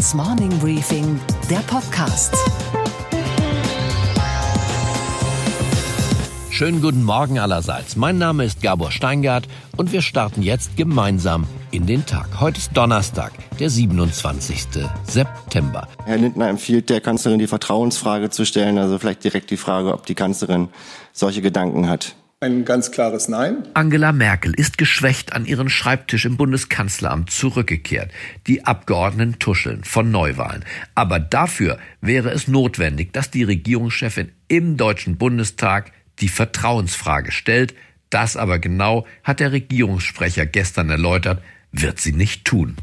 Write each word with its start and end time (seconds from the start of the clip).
Handelsblatts 0.00 0.14
Morning 0.14 0.58
Briefing, 0.60 1.20
der 1.50 1.58
Podcast. 1.58 2.34
Schönen 6.50 6.80
guten 6.80 7.04
Morgen 7.04 7.38
allerseits. 7.38 7.96
Mein 7.96 8.16
Name 8.16 8.44
ist 8.44 8.62
Gabor 8.62 8.92
Steingart 8.92 9.46
und 9.76 9.92
wir 9.92 10.00
starten 10.00 10.42
jetzt 10.42 10.76
gemeinsam 10.76 11.46
in 11.70 11.86
den 11.86 12.06
Tag. 12.06 12.40
Heute 12.40 12.58
ist 12.58 12.74
Donnerstag, 12.74 13.32
der 13.58 13.68
27. 13.68 14.68
September. 15.04 15.86
Herr 16.06 16.16
Lindner 16.16 16.48
empfiehlt 16.48 16.88
der 16.88 17.02
Kanzlerin 17.02 17.38
die 17.38 17.46
Vertrauensfrage 17.46 18.30
zu 18.30 18.46
stellen, 18.46 18.78
also 18.78 18.98
vielleicht 18.98 19.22
direkt 19.22 19.50
die 19.50 19.58
Frage, 19.58 19.92
ob 19.92 20.06
die 20.06 20.14
Kanzlerin 20.14 20.68
solche 21.12 21.42
Gedanken 21.42 21.88
hat. 21.88 22.14
Ein 22.42 22.64
ganz 22.64 22.90
klares 22.90 23.28
Nein. 23.28 23.68
Angela 23.74 24.12
Merkel 24.12 24.54
ist 24.54 24.78
geschwächt 24.78 25.34
an 25.34 25.44
ihren 25.44 25.68
Schreibtisch 25.68 26.24
im 26.24 26.38
Bundeskanzleramt 26.38 27.28
zurückgekehrt. 27.28 28.10
Die 28.46 28.64
Abgeordneten 28.64 29.38
tuscheln 29.38 29.84
von 29.84 30.10
Neuwahlen. 30.10 30.64
Aber 30.94 31.20
dafür 31.20 31.78
wäre 32.00 32.30
es 32.30 32.48
notwendig, 32.48 33.12
dass 33.12 33.30
die 33.30 33.42
Regierungschefin 33.42 34.32
im 34.48 34.78
Deutschen 34.78 35.18
Bundestag 35.18 35.92
die 36.20 36.28
Vertrauensfrage 36.28 37.30
stellt. 37.30 37.74
Das 38.08 38.38
aber 38.38 38.58
genau 38.58 39.06
hat 39.22 39.40
der 39.40 39.52
Regierungssprecher 39.52 40.46
gestern 40.46 40.88
erläutert, 40.88 41.42
wird 41.72 42.00
sie 42.00 42.12
nicht 42.12 42.46
tun. 42.46 42.76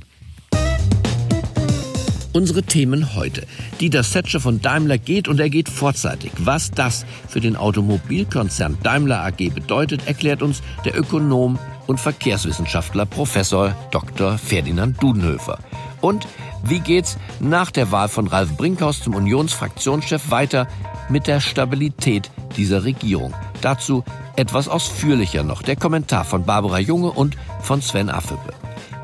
Unsere 2.37 2.61
Themen 2.61 3.15
heute. 3.15 3.47
Dieter 3.79 4.03
Setsche 4.03 4.39
von 4.39 4.61
Daimler 4.61 4.99
geht 4.99 5.27
und 5.27 5.39
er 5.39 5.49
geht 5.49 5.69
vorzeitig. 5.69 6.31
Was 6.37 6.69
das 6.69 7.03
für 7.27 7.41
den 7.41 7.55
Automobilkonzern 7.55 8.77
Daimler 8.83 9.25
AG 9.25 9.49
bedeutet, 9.55 10.05
erklärt 10.05 10.43
uns 10.43 10.61
der 10.85 10.95
Ökonom 10.95 11.57
und 11.87 11.99
Verkehrswissenschaftler 11.99 13.07
Professor 13.07 13.75
Dr. 13.89 14.37
Ferdinand 14.37 15.01
Dudenhöfer. 15.01 15.57
Und 15.99 16.27
wie 16.63 16.79
geht's 16.79 17.17
nach 17.39 17.71
der 17.71 17.91
Wahl 17.91 18.07
von 18.07 18.27
Ralf 18.27 18.55
Brinkhaus 18.55 19.01
zum 19.01 19.15
Unionsfraktionschef 19.15 20.29
weiter 20.29 20.67
mit 21.09 21.25
der 21.25 21.39
Stabilität 21.39 22.29
dieser 22.55 22.83
Regierung? 22.83 23.33
Dazu 23.61 24.03
etwas 24.35 24.67
ausführlicher 24.67 25.41
noch 25.41 25.63
der 25.63 25.75
Kommentar 25.75 26.23
von 26.23 26.43
Barbara 26.45 26.77
Junge 26.77 27.09
und 27.09 27.35
von 27.63 27.81
Sven 27.81 28.11
Affebe. 28.11 28.53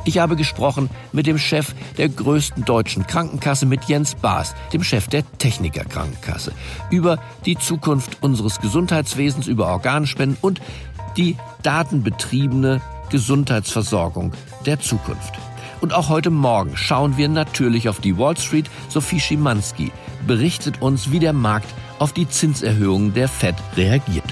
Ich 0.05 0.17
habe 0.17 0.35
gesprochen 0.35 0.89
mit 1.13 1.27
dem 1.27 1.37
Chef 1.37 1.73
der 1.97 2.09
größten 2.09 2.65
deutschen 2.65 3.07
Krankenkasse, 3.07 3.65
mit 3.65 3.85
Jens 3.85 4.15
Baas, 4.15 4.53
dem 4.73 4.83
Chef 4.83 5.07
der 5.07 5.23
Techniker 5.37 5.85
Krankenkasse, 5.85 6.51
über 6.89 7.19
die 7.45 7.57
Zukunft 7.57 8.21
unseres 8.21 8.59
Gesundheitswesens, 8.59 9.47
über 9.47 9.67
Organspenden 9.67 10.37
und 10.41 10.61
die 11.15 11.37
datenbetriebene 11.61 12.81
Gesundheitsversorgung 13.09 14.33
der 14.65 14.79
Zukunft. 14.79 15.33
Und 15.79 15.93
auch 15.93 16.09
heute 16.09 16.29
Morgen 16.29 16.75
schauen 16.75 17.17
wir 17.17 17.29
natürlich 17.29 17.87
auf 17.87 17.99
die 17.99 18.17
Wall 18.17 18.37
Street. 18.37 18.69
Sophie 18.89 19.19
Schimanski 19.19 19.91
berichtet 20.25 20.81
uns, 20.81 21.11
wie 21.11 21.19
der 21.19 21.33
Markt 21.33 21.67
auf 21.99 22.13
die 22.13 22.27
Zinserhöhungen 22.27 23.13
der 23.13 23.27
Fed 23.27 23.55
reagiert. 23.75 24.25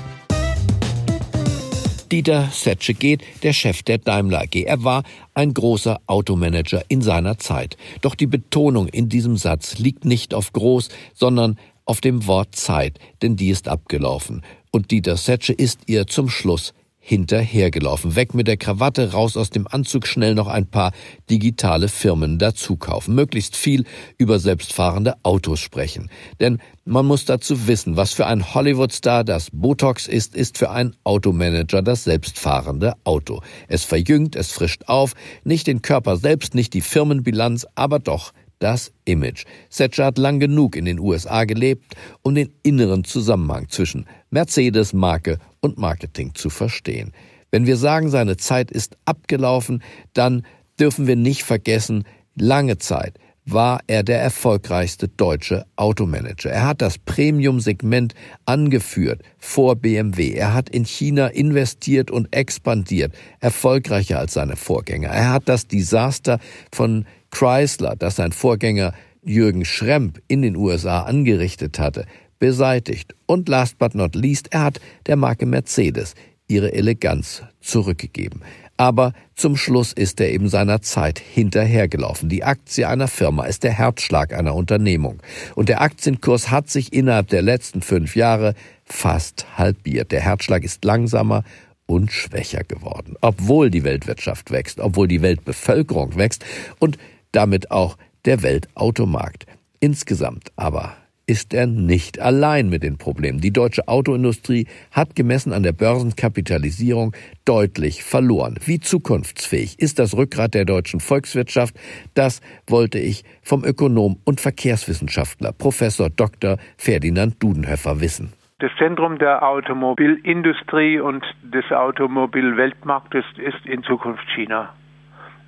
Dieter 2.12 2.50
Setsche 2.52 2.94
geht, 2.94 3.22
der 3.42 3.54
Chef 3.54 3.84
der 3.84 3.98
Daimler 3.98 4.42
AG. 4.42 4.56
Er 4.66 4.84
war 4.84 5.04
ein 5.34 5.54
großer 5.54 6.02
Automanager 6.08 6.84
in 6.90 7.02
seiner 7.02 7.38
Zeit. 7.38 7.78
Doch 8.02 8.16
die 8.16 8.28
Betonung 8.28 8.90
in 8.90 9.08
diesem 9.08 9.38
Satz 9.38 9.78
liegt 9.78 10.04
nicht 10.04 10.34
auf 10.34 10.52
groß, 10.52 10.89
sondern 11.14 11.58
auf 11.86 12.02
dem 12.02 12.28
Wort 12.28 12.56
Zeit, 12.56 13.00
denn 13.22 13.38
die 13.38 13.50
ist 13.50 13.70
abgelaufen. 13.70 14.44
Und 14.72 14.92
Dieter 14.92 15.16
Setsche 15.16 15.54
ist 15.54 15.84
ihr 15.86 16.06
zum 16.06 16.28
Schluss 16.28 16.73
hinterhergelaufen. 17.12 18.16
Weg 18.16 18.34
mit 18.34 18.48
der 18.48 18.56
Krawatte, 18.56 19.12
raus 19.12 19.36
aus 19.36 19.50
dem 19.50 19.67
Anzug, 19.67 20.08
schnell 20.08 20.34
noch 20.34 20.48
ein 20.48 20.66
paar 20.66 20.94
digitale 21.30 21.90
Firmen 21.90 22.40
dazukaufen. 22.40 23.14
Möglichst 23.14 23.58
viel 23.58 23.84
über 24.17 24.40
selbstfahrende 24.40 25.16
Autos 25.22 25.59
sprechen. 25.59 26.09
Denn 26.39 26.59
man 26.86 27.06
muss 27.06 27.26
dazu 27.26 27.67
wissen, 27.67 27.98
was 27.98 28.14
für 28.14 28.28
ein 28.28 28.54
Hollywood-Star 28.54 29.26
das 29.26 29.49
Botox 29.52 30.08
ist, 30.08 30.36
ist 30.36 30.58
für 30.58 30.70
einen 30.70 30.95
Automanager 31.04 31.82
das 31.82 32.05
selbstfahrende 32.05 32.94
Auto. 33.04 33.42
Es 33.67 33.83
verjüngt, 33.83 34.38
es 34.38 34.54
frischt 34.54 34.83
auf, 34.88 35.14
nicht 35.43 35.67
den 35.67 35.82
Körper 35.82 36.16
selbst, 36.16 36.55
nicht 36.55 36.73
die 36.73 36.80
Firmenbilanz, 36.80 37.67
aber 37.76 37.99
doch 37.99 38.32
das 38.61 38.92
Image. 39.05 39.45
Thatcher 39.76 40.05
hat 40.05 40.17
lang 40.17 40.39
genug 40.39 40.76
in 40.76 40.86
den 40.86 40.99
USA 40.99 41.44
gelebt, 41.45 41.95
um 42.22 42.36
den 42.36 42.54
inneren 42.64 43.04
Zusammenhang 43.04 43.70
zwischen 43.70 44.05
Mercedes-Marke 44.30 45.39
und 45.60 45.77
Marketing 45.77 46.33
zu 46.36 46.49
verstehen. 46.49 47.11
Wenn 47.49 47.66
wir 47.66 47.76
sagen, 47.76 48.10
seine 48.10 48.38
Zeit 48.38 48.72
ist 48.72 48.98
abgelaufen, 49.05 49.83
dann 50.14 50.45
dürfen 50.80 51.08
wir 51.08 51.16
nicht 51.16 51.44
vergessen, 51.44 52.05
lange 52.36 52.77
Zeit 52.77 53.20
war 53.45 53.82
er 53.88 54.04
der 54.04 54.22
erfolgreichste 54.22 55.08
deutsche 55.08 55.66
Automanager. 55.76 56.52
Er 56.52 56.67
hat 56.67 56.82
das 56.82 56.98
Premium-Segment 56.99 58.14
angeführt 58.45 59.23
vor 59.39 59.76
BMW. 59.76 60.33
Er 60.33 60.54
hat 60.54 60.70
in 60.70 60.86
China 60.86 61.28
investiert 61.28 62.11
und 62.11 62.33
expandiert, 62.36 63.14
erfolgreicher 63.39 64.20
als 64.20 64.33
seine 64.33 64.55
Vorgänger. 64.55 65.10
Er 65.10 65.32
hat 65.32 65.49
das 65.49 65.67
Desaster 65.67 66.39
von 66.72 67.05
Chrysler, 67.31 67.95
das 67.95 68.17
sein 68.17 68.31
Vorgänger 68.31 68.93
Jürgen 69.23 69.65
Schremp 69.65 70.21
in 70.27 70.42
den 70.42 70.55
USA 70.55 71.03
angerichtet 71.03 71.80
hatte, 71.80 72.05
beseitigt. 72.39 73.15
Und 73.25 73.49
last 73.49 73.77
but 73.77 73.95
not 73.95 74.15
least, 74.15 74.47
er 74.52 74.64
hat 74.64 74.81
der 75.05 75.15
Marke 75.15 75.45
Mercedes 75.45 76.15
ihre 76.47 76.73
Eleganz 76.73 77.43
zurückgegeben. 77.61 78.42
Aber 78.77 79.14
zum 79.36 79.58
Schluss 79.58 79.93
ist 79.93 80.19
er 80.19 80.31
eben 80.31 80.49
seiner 80.49 80.81
Zeit 80.81 81.19
hinterhergelaufen. 81.19 82.30
Die 82.30 82.43
Aktie 82.43 82.87
einer 82.87 83.08
Firma 83.08 83.45
ist 83.45 83.63
der 83.63 83.73
Herzschlag 83.73 84.33
einer 84.33 84.55
Unternehmung. 84.55 85.21
Und 85.53 85.69
der 85.69 85.81
Aktienkurs 85.81 86.49
hat 86.49 86.69
sich 86.69 86.92
innerhalb 86.92 87.27
der 87.27 87.43
letzten 87.43 87.81
fünf 87.83 88.15
Jahre 88.15 88.55
fast 88.86 89.45
halbiert. 89.55 90.11
Der 90.11 90.21
Herzschlag 90.21 90.63
ist 90.63 90.83
langsamer 90.83 91.43
und 91.86 92.11
schwächer 92.11 92.63
geworden. 92.63 93.15
Obwohl 93.21 93.69
die 93.69 93.83
Weltwirtschaft 93.83 94.49
wächst, 94.49 94.80
obwohl 94.80 95.08
die 95.08 95.21
Weltbevölkerung 95.21 96.17
wächst 96.17 96.43
und 96.80 96.98
damit 97.31 97.71
auch 97.71 97.97
der 98.25 98.43
Weltautomarkt. 98.43 99.45
Insgesamt 99.80 100.52
aber 100.55 100.95
ist 101.31 101.53
er 101.53 101.65
nicht 101.65 102.19
allein 102.19 102.69
mit 102.69 102.83
den 102.83 102.97
Problemen. 102.97 103.39
Die 103.39 103.53
deutsche 103.53 103.87
Autoindustrie 103.87 104.67
hat 104.92 105.15
gemessen 105.15 105.53
an 105.53 105.64
der 105.64 105.71
Börsenkapitalisierung 105.71 107.15
deutlich 107.45 108.03
verloren. 108.03 108.58
Wie 108.65 108.80
zukunftsfähig 108.80 109.80
ist 109.80 109.97
das 109.97 110.15
Rückgrat 110.17 110.53
der 110.53 110.65
deutschen 110.65 110.99
Volkswirtschaft? 110.99 111.75
Das 112.15 112.42
wollte 112.67 112.99
ich 112.99 113.23
vom 113.43 113.63
Ökonom 113.63 114.17
und 114.25 114.42
Verkehrswissenschaftler 114.42 115.53
Professor 115.53 116.09
Dr. 116.09 116.58
Ferdinand 116.77 117.42
Dudenhöfer 117.42 118.02
wissen. 118.02 118.33
Das 118.59 118.71
Zentrum 118.77 119.17
der 119.17 119.48
Automobilindustrie 119.48 120.99
und 120.99 121.23
des 121.43 121.71
Automobilweltmarktes 121.71 123.25
ist 123.37 123.65
in 123.65 123.83
Zukunft 123.83 124.27
China 124.36 124.73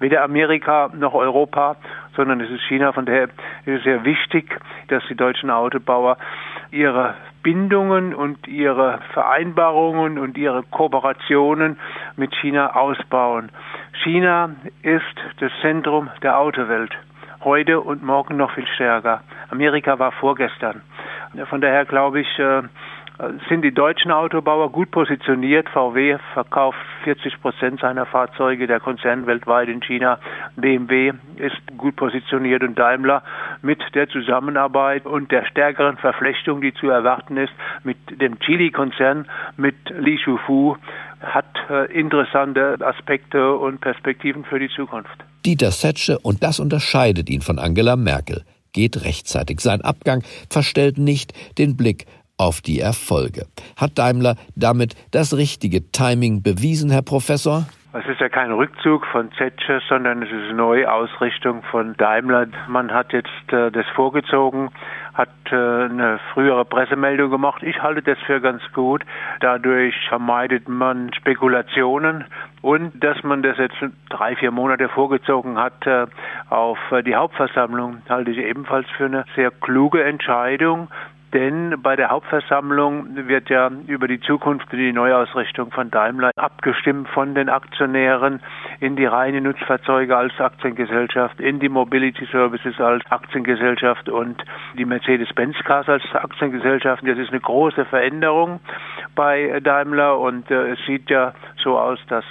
weder 0.04 0.22
Amerika 0.22 0.90
noch 0.94 1.14
Europa, 1.14 1.78
sondern 2.16 2.42
es 2.42 2.52
ist 2.52 2.62
China. 2.68 2.92
Von 2.92 3.06
daher 3.06 3.30
ist 3.66 3.80
es 3.80 3.84
sehr 3.84 4.04
wichtig, 4.04 4.60
dass 4.90 5.02
die 5.08 5.16
deutschen 5.16 5.50
Autobauer 5.50 6.18
ihre 6.72 7.16
Bindungen 7.42 8.14
und 8.14 8.48
ihre 8.48 9.00
Vereinbarungen 9.14 10.20
und 10.20 10.38
ihre 10.38 10.64
Kooperationen 10.64 11.80
mit 12.18 12.36
China 12.36 12.76
ausbauen. 12.76 13.50
China 14.04 14.52
ist 14.82 15.16
das 15.40 15.52
Zentrum 15.62 16.10
der 16.22 16.38
Autowelt. 16.38 16.92
Heute 17.44 17.80
und 17.80 18.04
morgen 18.04 18.38
noch 18.38 18.52
viel 18.52 18.68
stärker. 18.76 19.22
Amerika 19.50 20.00
war 20.00 20.12
vorgestern. 20.12 20.82
Von 21.50 21.62
daher 21.62 21.86
glaube 21.86 22.22
ich, 22.22 22.40
äh, 22.40 22.64
sind 23.48 23.62
die 23.62 23.74
deutschen 23.74 24.12
Autobauer 24.12 24.72
gut 24.72 24.90
positioniert. 24.92 25.70
VW 25.70 26.18
verkauft 26.34 26.80
40 27.04 27.42
Prozent 27.42 27.80
seiner 27.80 28.06
Fahrzeuge, 28.06 28.66
der 28.66 28.80
Konzern 28.80 29.28
weltweit 29.28 29.70
in 29.70 29.82
China. 29.82 30.20
BMW 30.56 31.14
ist 31.36 31.62
gut 31.78 31.96
positioniert 31.96 32.64
und 32.64 32.78
Daimler 32.78 33.24
mit 33.62 33.80
der 33.94 34.10
Zusammenarbeit 34.10 35.06
und 35.06 35.32
der 35.32 35.46
stärkeren 35.46 35.98
Verflechtung, 35.98 36.62
die 36.62 36.74
zu 36.74 36.90
erwarten 36.90 37.38
ist, 37.38 37.54
mit 37.84 37.98
dem 38.20 38.40
Chili-Konzern, 38.40 39.28
mit 39.58 39.76
Li 39.90 40.18
Shufu, 40.18 40.76
hat 41.22 41.46
äh, 41.70 41.92
interessante 41.94 42.78
Aspekte 42.82 43.54
und 43.54 43.80
Perspektiven 43.80 44.44
für 44.44 44.60
die 44.60 44.70
Zukunft. 44.70 45.24
Dieter 45.46 45.72
Setsche, 45.72 46.20
und 46.20 46.44
das 46.44 46.60
unterscheidet 46.60 47.30
ihn 47.30 47.42
von 47.42 47.60
Angela 47.60 47.96
Merkel, 47.96 48.44
geht 48.74 49.06
rechtzeitig. 49.06 49.62
Sein 49.62 49.82
Abgang 49.82 50.24
verstellt 50.50 50.98
nicht 50.98 51.34
den 51.58 51.78
Blick 51.78 52.06
auf 52.38 52.62
die 52.62 52.80
Erfolge. 52.80 53.46
Hat 53.78 53.98
Daimler 53.98 54.36
damit 54.56 54.96
das 55.12 55.36
richtige 55.36 55.92
Timing 55.92 56.42
bewiesen, 56.44 56.90
Herr 56.90 57.02
Professor? 57.02 57.66
Es 57.96 58.08
ist 58.08 58.20
ja 58.20 58.28
kein 58.28 58.52
Rückzug 58.52 59.06
von 59.06 59.32
Zetsche, 59.34 59.80
sondern 59.88 60.24
es 60.24 60.30
ist 60.30 60.46
eine 60.46 60.56
neue 60.56 60.92
Ausrichtung 60.92 61.62
von 61.70 61.96
Daimler. 61.96 62.48
Man 62.68 62.92
hat 62.92 63.14
jetzt 63.14 63.30
äh, 63.54 63.70
das 63.70 63.86
vorgezogen, 63.94 64.72
hat 65.14 65.30
äh, 65.52 65.56
eine 65.56 66.20
frühere 66.34 66.66
Pressemeldung 66.66 67.30
gemacht. 67.30 67.62
Ich 67.62 67.84
halte 67.84 68.02
das 68.02 68.18
für 68.26 68.42
ganz 68.42 68.64
gut. 68.74 69.04
Dadurch 69.42 69.94
vermeidet 70.10 70.68
man 70.68 71.14
Spekulationen 71.14 72.26
und 72.64 72.94
dass 73.04 73.22
man 73.22 73.44
das 73.44 73.60
jetzt 73.60 73.76
drei, 74.10 74.36
vier 74.38 74.50
Monate 74.50 74.90
vorgezogen 74.90 75.60
hat, 75.60 75.86
äh, 75.86 76.08
auf 76.50 76.80
äh, 76.92 77.04
die 77.04 77.14
Hauptversammlung 77.14 78.02
halte 78.10 78.32
ich 78.32 78.40
ebenfalls 78.40 78.90
für 78.98 79.06
eine 79.06 79.26
sehr 79.36 79.52
kluge 79.52 80.04
Entscheidung. 80.04 80.88
Denn 81.34 81.82
bei 81.82 81.96
der 81.96 82.10
Hauptversammlung 82.10 83.28
wird 83.28 83.50
ja 83.50 83.72
über 83.88 84.08
die 84.08 84.20
Zukunft 84.20 84.72
und 84.72 84.78
die 84.78 84.94
Neuausrichtung 84.94 85.72
von 85.72 85.90
Daimler 85.90 86.30
abgestimmt 86.36 87.10
von 87.10 87.34
den 87.34 87.50
Aktionären 87.50 88.40
in 88.80 88.96
die 88.96 89.06
reine 89.06 89.42
Nutzfahrzeuge 89.42 90.16
als 90.16 90.40
Aktiengesellschaft, 90.40 91.40
in 91.40 91.60
die 91.60 91.70
Mobility 91.70 92.28
Services 92.32 92.80
als 92.80 93.04
Aktiengesellschaft 93.10 94.10
und 94.10 94.44
die 94.78 94.86
Mercedes-Benz 94.86 95.58
Cars 95.64 95.90
als 95.90 96.04
Aktiengesellschaft. 96.14 97.02
Das 97.04 97.18
ist 97.18 97.32
eine 97.32 97.40
große 97.40 97.86
Veränderung 97.86 98.60
bei 99.16 99.60
Daimler 99.60 100.20
und 100.20 100.52
äh, 100.52 100.74
es 100.74 100.80
sieht 100.86 101.10
ja 101.10 101.34
so 101.64 101.80
aus, 101.80 101.98
dass 102.10 102.26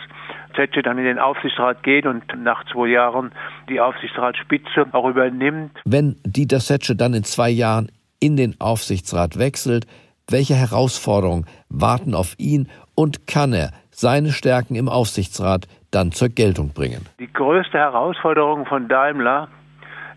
Zetsche 0.54 0.82
dann 0.82 0.98
in 0.98 1.04
den 1.04 1.18
Aufsichtsrat 1.18 1.82
geht 1.82 2.06
und 2.06 2.22
nach 2.40 2.64
zwei 2.66 2.86
Jahren 2.86 3.32
die 3.68 3.80
Aufsichtsratsspitze 3.80 4.86
auch 4.92 5.08
übernimmt. 5.08 5.80
Wenn 5.84 6.16
Dieter 6.24 6.58
Zetsche 6.58 6.94
dann 6.94 7.14
in 7.14 7.24
zwei 7.24 7.50
Jahren 7.50 7.90
in 8.22 8.36
den 8.36 8.54
Aufsichtsrat 8.60 9.38
wechselt, 9.38 9.86
welche 10.28 10.54
Herausforderungen 10.54 11.46
warten 11.68 12.14
auf 12.14 12.34
ihn 12.38 12.68
und 12.94 13.26
kann 13.26 13.52
er 13.52 13.72
seine 13.90 14.30
Stärken 14.30 14.76
im 14.76 14.88
Aufsichtsrat 14.88 15.66
dann 15.90 16.12
zur 16.12 16.28
Geltung 16.28 16.72
bringen? 16.72 17.06
Die 17.18 17.32
größte 17.32 17.76
Herausforderung 17.76 18.64
von 18.66 18.88
Daimler 18.88 19.48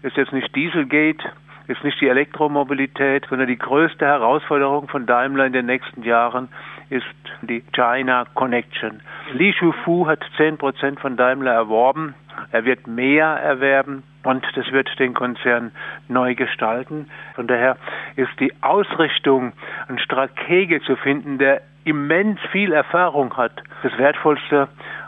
ist 0.03 0.15
jetzt 0.17 0.31
nicht 0.31 0.55
Dieselgate, 0.55 1.25
ist 1.67 1.83
nicht 1.83 1.99
die 1.99 2.07
Elektromobilität, 2.07 3.25
sondern 3.27 3.47
die 3.47 3.57
größte 3.57 4.05
Herausforderung 4.05 4.87
von 4.87 5.07
Daimler 5.07 5.47
in 5.47 5.53
den 5.53 5.65
nächsten 5.65 6.03
Jahren 6.03 6.49
ist 6.89 7.05
die 7.41 7.61
China 7.71 8.25
Connection. 8.33 9.01
Li 9.33 9.53
Shufu 9.53 10.07
hat 10.07 10.23
10 10.37 10.57
Prozent 10.57 10.99
von 10.99 11.17
Daimler 11.17 11.53
erworben. 11.53 12.15
Er 12.51 12.65
wird 12.65 12.87
mehr 12.87 13.27
erwerben 13.27 14.03
und 14.23 14.45
das 14.55 14.71
wird 14.71 14.89
den 14.99 15.13
Konzern 15.13 15.71
neu 16.07 16.35
gestalten. 16.35 17.09
Von 17.35 17.47
daher 17.47 17.77
ist 18.15 18.39
die 18.39 18.53
Ausrichtung, 18.61 19.53
einen 19.87 19.99
Stratege 19.99 20.81
zu 20.81 20.95
finden, 20.95 21.37
der 21.37 21.61
immens 21.85 22.39
viel 22.51 22.73
Erfahrung 22.73 23.38
hat, 23.38 23.53
das 23.83 23.97
Wertvollste, 23.97 24.67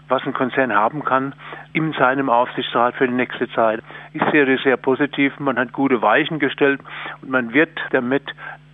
was 0.09 0.23
ein 0.25 0.33
Konzern 0.33 0.73
haben 0.73 1.03
kann 1.03 1.33
in 1.73 1.93
seinem 1.93 2.29
Aufsichtsrat 2.29 2.95
für 2.95 3.07
die 3.07 3.13
nächste 3.13 3.49
Zeit. 3.51 3.81
Ich 4.13 4.21
sehe 4.31 4.45
das 4.45 4.63
sehr 4.63 4.77
positiv. 4.77 5.39
Man 5.39 5.57
hat 5.57 5.73
gute 5.73 6.01
Weichen 6.01 6.39
gestellt 6.39 6.81
und 7.21 7.29
man 7.29 7.53
wird 7.53 7.77
damit 7.91 8.23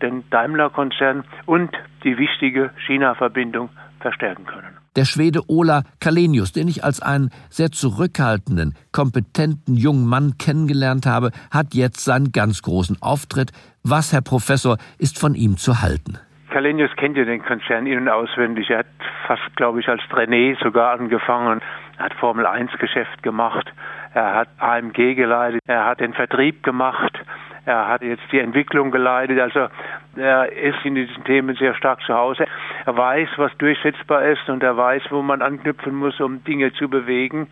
den 0.01 0.23
Daimler-Konzern 0.29 1.23
und 1.45 1.71
die 2.03 2.17
wichtige 2.17 2.71
China-Verbindung 2.85 3.69
verstärken 3.99 4.45
können. 4.45 4.77
Der 4.95 5.05
Schwede 5.05 5.41
Ola 5.47 5.83
Kalenius, 5.99 6.51
den 6.51 6.67
ich 6.67 6.83
als 6.83 7.01
einen 7.01 7.31
sehr 7.49 7.71
zurückhaltenden, 7.71 8.75
kompetenten 8.91 9.75
jungen 9.75 10.05
Mann 10.05 10.37
kennengelernt 10.37 11.07
habe, 11.07 11.31
hat 11.49 11.73
jetzt 11.73 12.03
seinen 12.05 12.31
ganz 12.31 12.61
großen 12.61 13.01
Auftritt. 13.01 13.51
Was, 13.81 14.13
Herr 14.13 14.21
Professor, 14.21 14.77
ist 14.99 15.17
von 15.17 15.33
ihm 15.33 15.57
zu 15.57 15.81
halten? 15.81 16.19
Kalenius 16.53 16.95
kennt 16.97 17.17
ja 17.17 17.25
den 17.25 17.43
Konzern 17.43 17.87
in- 17.87 17.97
und 17.97 18.09
auswendig. 18.09 18.69
Er 18.69 18.79
hat 18.79 18.85
fast, 19.25 19.55
glaube 19.55 19.79
ich, 19.79 19.89
als 19.89 20.01
Trainee 20.09 20.55
sogar 20.61 20.91
angefangen, 20.91 21.61
er 21.97 22.05
hat 22.05 22.13
Formel 22.13 22.45
1 22.45 22.71
Geschäft 22.77 23.23
gemacht, 23.23 23.73
er 24.13 24.35
hat 24.35 24.49
AMG 24.59 25.15
geleitet, 25.15 25.61
er 25.65 25.85
hat 25.85 25.99
den 25.99 26.13
Vertrieb 26.13 26.61
gemacht, 26.61 27.19
er 27.65 27.87
hat 27.87 28.03
jetzt 28.03 28.31
die 28.31 28.39
Entwicklung 28.39 28.91
geleitet. 28.91 29.39
Also 29.39 29.67
er 30.15 30.51
ist 30.51 30.77
in 30.85 30.93
diesen 30.93 31.23
Themen 31.23 31.55
sehr 31.55 31.73
stark 31.73 32.01
zu 32.01 32.13
Hause. 32.13 32.45
Er 32.85 32.95
weiß, 32.95 33.29
was 33.37 33.57
durchsetzbar 33.57 34.23
ist 34.23 34.47
und 34.47 34.61
er 34.61 34.77
weiß, 34.77 35.03
wo 35.09 35.23
man 35.23 35.41
anknüpfen 35.41 35.95
muss, 35.95 36.19
um 36.19 36.43
Dinge 36.43 36.71
zu 36.73 36.87
bewegen. 36.87 37.47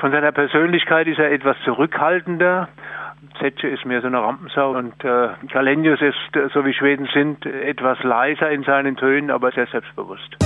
Von 0.00 0.10
seiner 0.10 0.32
Persönlichkeit 0.32 1.06
ist 1.06 1.20
er 1.20 1.30
etwas 1.30 1.56
zurückhaltender. 1.64 2.68
Zetsche 3.38 3.68
ist 3.68 3.84
mehr 3.86 4.00
so 4.00 4.08
eine 4.08 4.20
Rampensau 4.20 4.76
und 4.76 4.92
äh, 5.04 5.28
Kalenius 5.52 6.00
ist, 6.00 6.36
äh, 6.36 6.48
so 6.52 6.64
wie 6.64 6.74
Schweden 6.74 7.08
sind, 7.14 7.46
etwas 7.46 8.02
leiser 8.02 8.50
in 8.50 8.64
seinen 8.64 8.96
Tönen, 8.96 9.30
aber 9.30 9.52
sehr 9.52 9.68
selbstbewusst. 9.68 10.36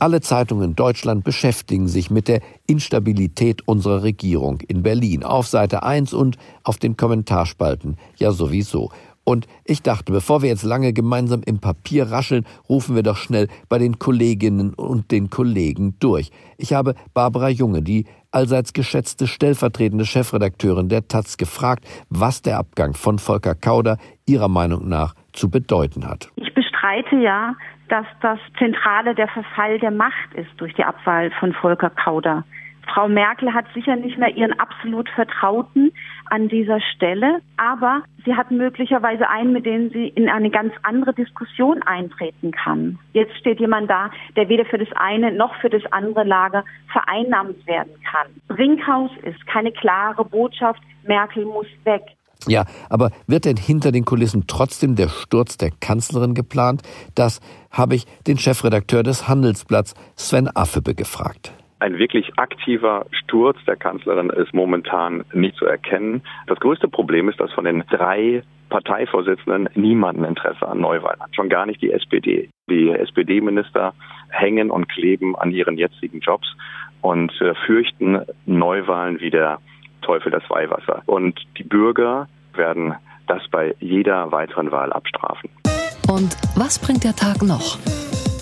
Alle 0.00 0.20
Zeitungen 0.20 0.70
in 0.70 0.76
Deutschland 0.76 1.24
beschäftigen 1.24 1.86
sich 1.86 2.10
mit 2.10 2.26
der 2.26 2.40
Instabilität 2.66 3.66
unserer 3.66 4.02
Regierung 4.02 4.60
in 4.66 4.82
Berlin 4.82 5.22
auf 5.22 5.46
Seite 5.46 5.84
1 5.84 6.12
und 6.12 6.38
auf 6.64 6.78
den 6.78 6.96
Kommentarspalten 6.96 7.96
ja 8.16 8.32
sowieso. 8.32 8.90
Und 9.22 9.46
ich 9.64 9.82
dachte, 9.82 10.12
bevor 10.12 10.42
wir 10.42 10.48
jetzt 10.48 10.62
lange 10.62 10.92
gemeinsam 10.92 11.42
im 11.44 11.58
Papier 11.58 12.10
rascheln, 12.10 12.46
rufen 12.68 12.94
wir 12.94 13.02
doch 13.02 13.16
schnell 13.16 13.48
bei 13.68 13.78
den 13.78 13.98
Kolleginnen 13.98 14.74
und 14.74 15.10
den 15.10 15.30
Kollegen 15.30 15.96
durch. 15.98 16.30
Ich 16.58 16.72
habe 16.72 16.94
Barbara 17.12 17.48
Junge, 17.48 17.82
die 17.82 18.06
allseits 18.36 18.74
geschätzte 18.74 19.26
stellvertretende 19.26 20.04
Chefredakteurin 20.04 20.90
der 20.90 21.08
Taz, 21.08 21.38
gefragt, 21.38 21.86
was 22.10 22.42
der 22.42 22.58
Abgang 22.58 22.92
von 22.92 23.18
Volker 23.18 23.54
Kauder 23.54 23.96
ihrer 24.26 24.48
Meinung 24.48 24.88
nach 24.88 25.14
zu 25.32 25.50
bedeuten 25.50 26.06
hat. 26.06 26.30
Ich 26.36 26.52
bestreite 26.52 27.16
ja, 27.16 27.54
dass 27.88 28.04
das 28.20 28.38
Zentrale 28.58 29.14
der 29.14 29.28
Verfall 29.28 29.78
der 29.78 29.90
Macht 29.90 30.34
ist 30.34 30.50
durch 30.58 30.74
die 30.74 30.84
Abwahl 30.84 31.30
von 31.40 31.54
Volker 31.54 31.88
Kauder. 31.88 32.44
Frau 32.92 33.08
Merkel 33.08 33.54
hat 33.54 33.64
sicher 33.72 33.96
nicht 33.96 34.18
mehr 34.18 34.36
ihren 34.36 34.52
absolut 34.60 35.08
Vertrauten 35.10 35.92
an 36.30 36.48
dieser 36.48 36.80
Stelle, 36.94 37.40
aber 37.56 38.02
sie 38.24 38.34
hat 38.34 38.50
möglicherweise 38.50 39.28
einen, 39.28 39.52
mit 39.52 39.66
dem 39.66 39.90
sie 39.90 40.08
in 40.08 40.28
eine 40.28 40.50
ganz 40.50 40.72
andere 40.82 41.14
Diskussion 41.14 41.82
eintreten 41.82 42.50
kann. 42.50 42.98
Jetzt 43.12 43.36
steht 43.36 43.60
jemand 43.60 43.90
da, 43.90 44.10
der 44.36 44.48
weder 44.48 44.64
für 44.64 44.78
das 44.78 44.88
eine 44.94 45.32
noch 45.32 45.54
für 45.60 45.70
das 45.70 45.82
andere 45.90 46.24
Lager 46.24 46.64
vereinnahmt 46.92 47.66
werden 47.66 47.92
kann. 48.10 48.28
Brinkhaus 48.48 49.10
ist 49.22 49.46
keine 49.46 49.72
klare 49.72 50.24
Botschaft, 50.24 50.80
Merkel 51.04 51.44
muss 51.44 51.66
weg. 51.84 52.02
Ja, 52.46 52.64
aber 52.90 53.10
wird 53.26 53.44
denn 53.44 53.56
hinter 53.56 53.92
den 53.92 54.04
Kulissen 54.04 54.44
trotzdem 54.46 54.94
der 54.94 55.08
Sturz 55.08 55.56
der 55.56 55.70
Kanzlerin 55.80 56.34
geplant? 56.34 56.82
Das 57.14 57.40
habe 57.70 57.96
ich 57.96 58.06
den 58.26 58.38
Chefredakteur 58.38 59.02
des 59.02 59.26
Handelsblatts 59.26 59.94
Sven 60.16 60.48
Affebe 60.54 60.94
gefragt. 60.94 61.52
Ein 61.78 61.98
wirklich 61.98 62.38
aktiver 62.38 63.04
Sturz 63.10 63.58
der 63.66 63.76
Kanzlerin 63.76 64.30
ist 64.30 64.54
momentan 64.54 65.24
nicht 65.34 65.56
zu 65.56 65.66
erkennen. 65.66 66.22
Das 66.46 66.58
größte 66.58 66.88
Problem 66.88 67.28
ist, 67.28 67.38
dass 67.38 67.52
von 67.52 67.64
den 67.64 67.84
drei 67.90 68.42
Parteivorsitzenden 68.70 69.68
niemand 69.74 70.18
ein 70.18 70.24
Interesse 70.24 70.66
an 70.66 70.80
Neuwahlen 70.80 71.20
hat. 71.20 71.36
Schon 71.36 71.50
gar 71.50 71.66
nicht 71.66 71.82
die 71.82 71.92
SPD. 71.92 72.48
Die 72.70 72.90
SPD-Minister 72.90 73.92
hängen 74.30 74.70
und 74.70 74.88
kleben 74.88 75.36
an 75.36 75.50
ihren 75.50 75.76
jetzigen 75.76 76.20
Jobs 76.20 76.48
und 77.02 77.30
äh, 77.42 77.54
fürchten 77.66 78.22
Neuwahlen 78.46 79.20
wie 79.20 79.30
der 79.30 79.58
Teufel 80.00 80.32
das 80.32 80.48
Weihwasser. 80.48 81.02
Und 81.04 81.38
die 81.58 81.64
Bürger 81.64 82.26
werden 82.54 82.94
das 83.26 83.42
bei 83.50 83.74
jeder 83.80 84.32
weiteren 84.32 84.70
Wahl 84.70 84.92
abstrafen. 84.92 85.50
Und 86.08 86.36
was 86.56 86.78
bringt 86.78 87.04
der 87.04 87.14
Tag 87.14 87.42
noch? 87.42 87.78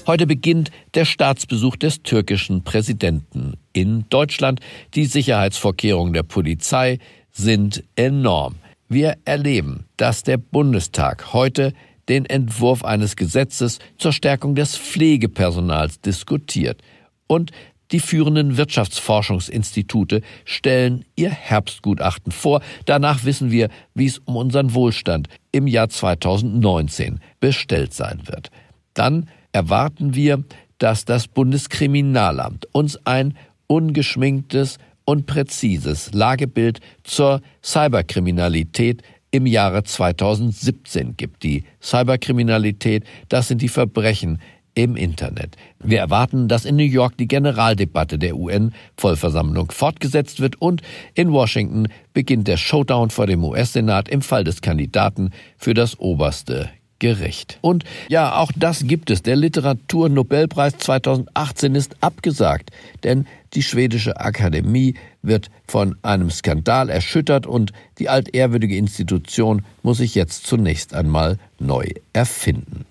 Heute 0.06 0.26
beginnt 0.26 0.70
der 0.92 1.06
Staatsbesuch 1.06 1.76
des 1.76 2.02
türkischen 2.02 2.62
Präsidenten 2.62 3.54
in 3.72 4.04
Deutschland. 4.10 4.60
Die 4.92 5.06
Sicherheitsvorkehrungen 5.06 6.12
der 6.12 6.24
Polizei 6.24 6.98
sind 7.30 7.82
enorm. 7.96 8.56
Wir 8.90 9.16
erleben, 9.24 9.86
dass 9.96 10.22
der 10.22 10.36
Bundestag 10.36 11.32
heute 11.32 11.72
den 12.10 12.26
Entwurf 12.26 12.84
eines 12.84 13.16
Gesetzes 13.16 13.78
zur 13.96 14.12
Stärkung 14.12 14.54
des 14.54 14.76
Pflegepersonals 14.76 16.02
diskutiert. 16.02 16.82
Und 17.26 17.52
die 17.90 18.00
führenden 18.00 18.58
Wirtschaftsforschungsinstitute 18.58 20.20
stellen 20.44 21.06
ihr 21.16 21.30
Herbstgutachten 21.30 22.30
vor. 22.30 22.60
Danach 22.84 23.24
wissen 23.24 23.50
wir, 23.50 23.70
wie 23.94 24.06
es 24.06 24.18
um 24.18 24.36
unseren 24.36 24.74
Wohlstand 24.74 25.28
im 25.50 25.66
Jahr 25.66 25.88
2019 25.88 27.20
bestellt 27.40 27.94
sein 27.94 28.20
wird. 28.26 28.50
Dann 28.92 29.30
erwarten 29.54 30.14
wir, 30.14 30.44
dass 30.78 31.06
das 31.06 31.28
Bundeskriminalamt 31.28 32.66
uns 32.72 32.98
ein 33.06 33.34
ungeschminktes 33.68 34.78
und 35.06 35.26
präzises 35.26 36.12
Lagebild 36.12 36.80
zur 37.04 37.40
Cyberkriminalität 37.62 39.02
im 39.30 39.46
Jahre 39.46 39.84
2017 39.84 41.16
gibt. 41.16 41.42
Die 41.42 41.64
Cyberkriminalität, 41.80 43.04
das 43.28 43.48
sind 43.48 43.62
die 43.62 43.68
Verbrechen 43.68 44.40
im 44.74 44.96
Internet. 44.96 45.56
Wir 45.78 46.00
erwarten, 46.00 46.48
dass 46.48 46.64
in 46.64 46.76
New 46.76 46.82
York 46.82 47.16
die 47.16 47.28
Generaldebatte 47.28 48.18
der 48.18 48.36
UN-Vollversammlung 48.36 49.70
fortgesetzt 49.70 50.40
wird 50.40 50.60
und 50.60 50.82
in 51.14 51.32
Washington 51.32 51.86
beginnt 52.12 52.48
der 52.48 52.56
Showdown 52.56 53.10
vor 53.10 53.26
dem 53.26 53.44
US-Senat 53.44 54.08
im 54.08 54.20
Fall 54.20 54.42
des 54.42 54.62
Kandidaten 54.62 55.30
für 55.56 55.74
das 55.74 55.98
oberste 56.00 56.70
Gericht. 57.04 57.58
Und 57.60 57.84
ja, 58.08 58.34
auch 58.34 58.50
das 58.56 58.86
gibt 58.86 59.10
es. 59.10 59.20
Der 59.20 59.36
Literaturnobelpreis 59.36 60.78
2018 60.78 61.74
ist 61.74 61.96
abgesagt, 62.00 62.70
denn 63.02 63.26
die 63.52 63.62
schwedische 63.62 64.18
Akademie 64.18 64.94
wird 65.20 65.50
von 65.68 65.96
einem 66.00 66.30
Skandal 66.30 66.88
erschüttert 66.88 67.46
und 67.46 67.72
die 67.98 68.08
altehrwürdige 68.08 68.78
Institution 68.78 69.66
muss 69.82 69.98
sich 69.98 70.14
jetzt 70.14 70.46
zunächst 70.46 70.94
einmal 70.94 71.36
neu 71.58 71.88
erfinden. 72.14 72.86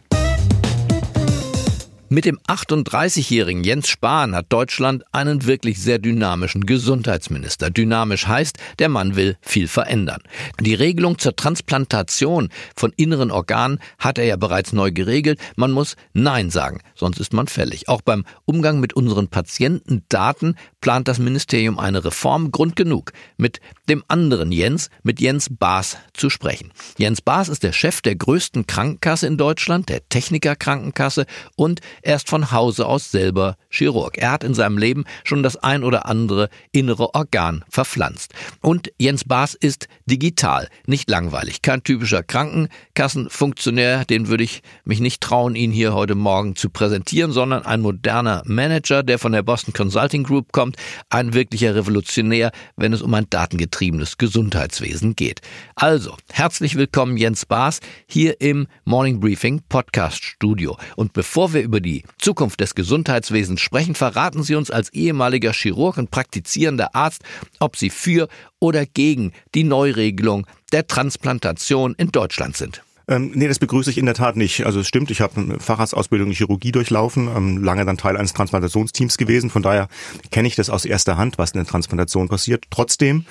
Mit 2.13 2.25
dem 2.25 2.37
38-jährigen 2.47 3.63
Jens 3.63 3.87
Spahn 3.87 4.35
hat 4.35 4.53
Deutschland 4.53 5.03
einen 5.11 5.47
wirklich 5.47 5.81
sehr 5.81 5.97
dynamischen 5.97 6.63
Gesundheitsminister. 6.63 7.71
Dynamisch 7.71 8.27
heißt, 8.27 8.59
der 8.77 8.87
Mann 8.87 9.15
will 9.15 9.35
viel 9.41 9.67
verändern. 9.67 10.21
Die 10.59 10.75
Regelung 10.75 11.17
zur 11.17 11.35
Transplantation 11.35 12.49
von 12.75 12.93
inneren 12.97 13.31
Organen 13.31 13.79
hat 13.97 14.19
er 14.19 14.25
ja 14.25 14.35
bereits 14.35 14.73
neu 14.73 14.91
geregelt. 14.91 15.39
Man 15.55 15.71
muss 15.71 15.95
Nein 16.13 16.51
sagen, 16.51 16.81
sonst 16.93 17.19
ist 17.19 17.33
man 17.33 17.47
fällig. 17.47 17.89
Auch 17.89 18.03
beim 18.03 18.25
Umgang 18.45 18.79
mit 18.79 18.93
unseren 18.93 19.29
Patientendaten 19.29 20.55
plant 20.81 21.07
das 21.07 21.17
Ministerium 21.17 21.79
eine 21.79 22.05
Reform. 22.05 22.51
Grund 22.51 22.75
genug, 22.75 23.11
mit 23.37 23.59
dem 23.89 24.03
anderen 24.07 24.51
Jens, 24.51 24.89
mit 25.03 25.19
Jens 25.19 25.49
Baas 25.49 25.97
zu 26.13 26.29
sprechen. 26.29 26.71
Jens 26.97 27.21
Baas 27.21 27.49
ist 27.49 27.63
der 27.63 27.73
Chef 27.73 28.01
der 28.01 28.15
größten 28.15 28.65
Krankenkasse 28.65 29.27
in 29.27 29.37
Deutschland, 29.37 29.89
der 29.89 30.07
Techniker 30.07 30.55
Krankenkasse 30.55 31.25
und 31.55 31.81
er 32.01 32.15
ist 32.15 32.29
von 32.29 32.51
Hause 32.51 32.85
aus 32.85 33.11
selber 33.11 33.57
Chirurg. 33.69 34.17
Er 34.17 34.31
hat 34.31 34.43
in 34.43 34.53
seinem 34.53 34.77
Leben 34.77 35.03
schon 35.23 35.43
das 35.43 35.57
ein 35.57 35.83
oder 35.83 36.05
andere 36.05 36.49
innere 36.71 37.13
Organ 37.13 37.65
verpflanzt. 37.69 38.33
Und 38.61 38.91
Jens 38.97 39.25
Baas 39.25 39.53
ist 39.53 39.87
digital, 40.05 40.69
nicht 40.85 41.09
langweilig. 41.09 41.61
Kein 41.61 41.83
typischer 41.83 42.23
Krankenkassenfunktionär, 42.23 44.05
den 44.05 44.27
würde 44.29 44.43
ich 44.43 44.61
mich 44.85 44.99
nicht 44.99 45.21
trauen, 45.21 45.55
ihn 45.55 45.71
hier 45.71 45.93
heute 45.93 46.15
Morgen 46.15 46.55
zu 46.55 46.69
präsentieren, 46.69 47.31
sondern 47.31 47.65
ein 47.65 47.81
moderner 47.81 48.43
Manager, 48.45 49.03
der 49.03 49.19
von 49.19 49.33
der 49.33 49.43
Boston 49.43 49.73
Consulting 49.73 50.23
Group 50.23 50.51
kommt, 50.51 50.77
ein 51.09 51.33
wirklicher 51.33 51.75
Revolutionär, 51.75 52.51
wenn 52.77 52.93
es 52.93 53.01
um 53.01 53.13
ein 53.13 53.29
datengetriebenes 53.73 54.17
Gesundheitswesen 54.17 55.15
geht. 55.15 55.41
Also, 55.75 56.15
herzlich 56.31 56.75
willkommen 56.75 57.17
Jens 57.17 57.45
Baas 57.45 57.79
hier 58.07 58.39
im 58.39 58.67
Morning 58.85 59.19
Briefing 59.19 59.61
Podcast 59.67 60.23
Studio. 60.23 60.77
Und 60.95 61.13
bevor 61.13 61.53
wir 61.53 61.61
über 61.61 61.81
die 61.81 62.03
Zukunft 62.19 62.59
des 62.59 62.75
Gesundheitswesens 62.75 63.61
sprechen, 63.61 63.95
verraten 63.95 64.43
Sie 64.43 64.55
uns 64.55 64.69
als 64.69 64.93
ehemaliger 64.93 65.53
Chirurg 65.53 65.97
und 65.97 66.11
praktizierender 66.11 66.95
Arzt, 66.95 67.23
ob 67.59 67.75
Sie 67.75 67.89
für 67.89 68.27
oder 68.59 68.85
gegen 68.85 69.31
die 69.55 69.63
Neuregelung 69.63 70.45
der 70.71 70.85
Transplantation 70.87 71.95
in 71.97 72.09
Deutschland 72.09 72.55
sind. 72.55 72.83
Ähm, 73.07 73.31
nee, 73.35 73.47
das 73.47 73.59
begrüße 73.59 73.89
ich 73.89 73.97
in 73.97 74.05
der 74.05 74.15
Tat 74.15 74.37
nicht. 74.37 74.65
Also 74.65 74.79
es 74.79 74.87
stimmt, 74.87 75.11
ich 75.11 75.19
habe 75.19 75.39
eine 75.39 75.59
Facharztausbildung 75.59 76.29
in 76.29 76.33
Chirurgie 76.33 76.71
durchlaufen, 76.71 77.27
ähm, 77.35 77.63
lange 77.63 77.85
dann 77.85 77.97
Teil 77.97 78.15
eines 78.15 78.33
Transplantationsteams 78.33 79.17
gewesen. 79.17 79.49
Von 79.49 79.61
daher 79.61 79.89
kenne 80.31 80.47
ich 80.47 80.55
das 80.55 80.69
aus 80.69 80.85
erster 80.85 81.17
Hand, 81.17 81.37
was 81.37 81.51
in 81.51 81.57
der 81.57 81.67
Transplantation 81.67 82.29
passiert. 82.29 82.65
Trotzdem 82.69 83.25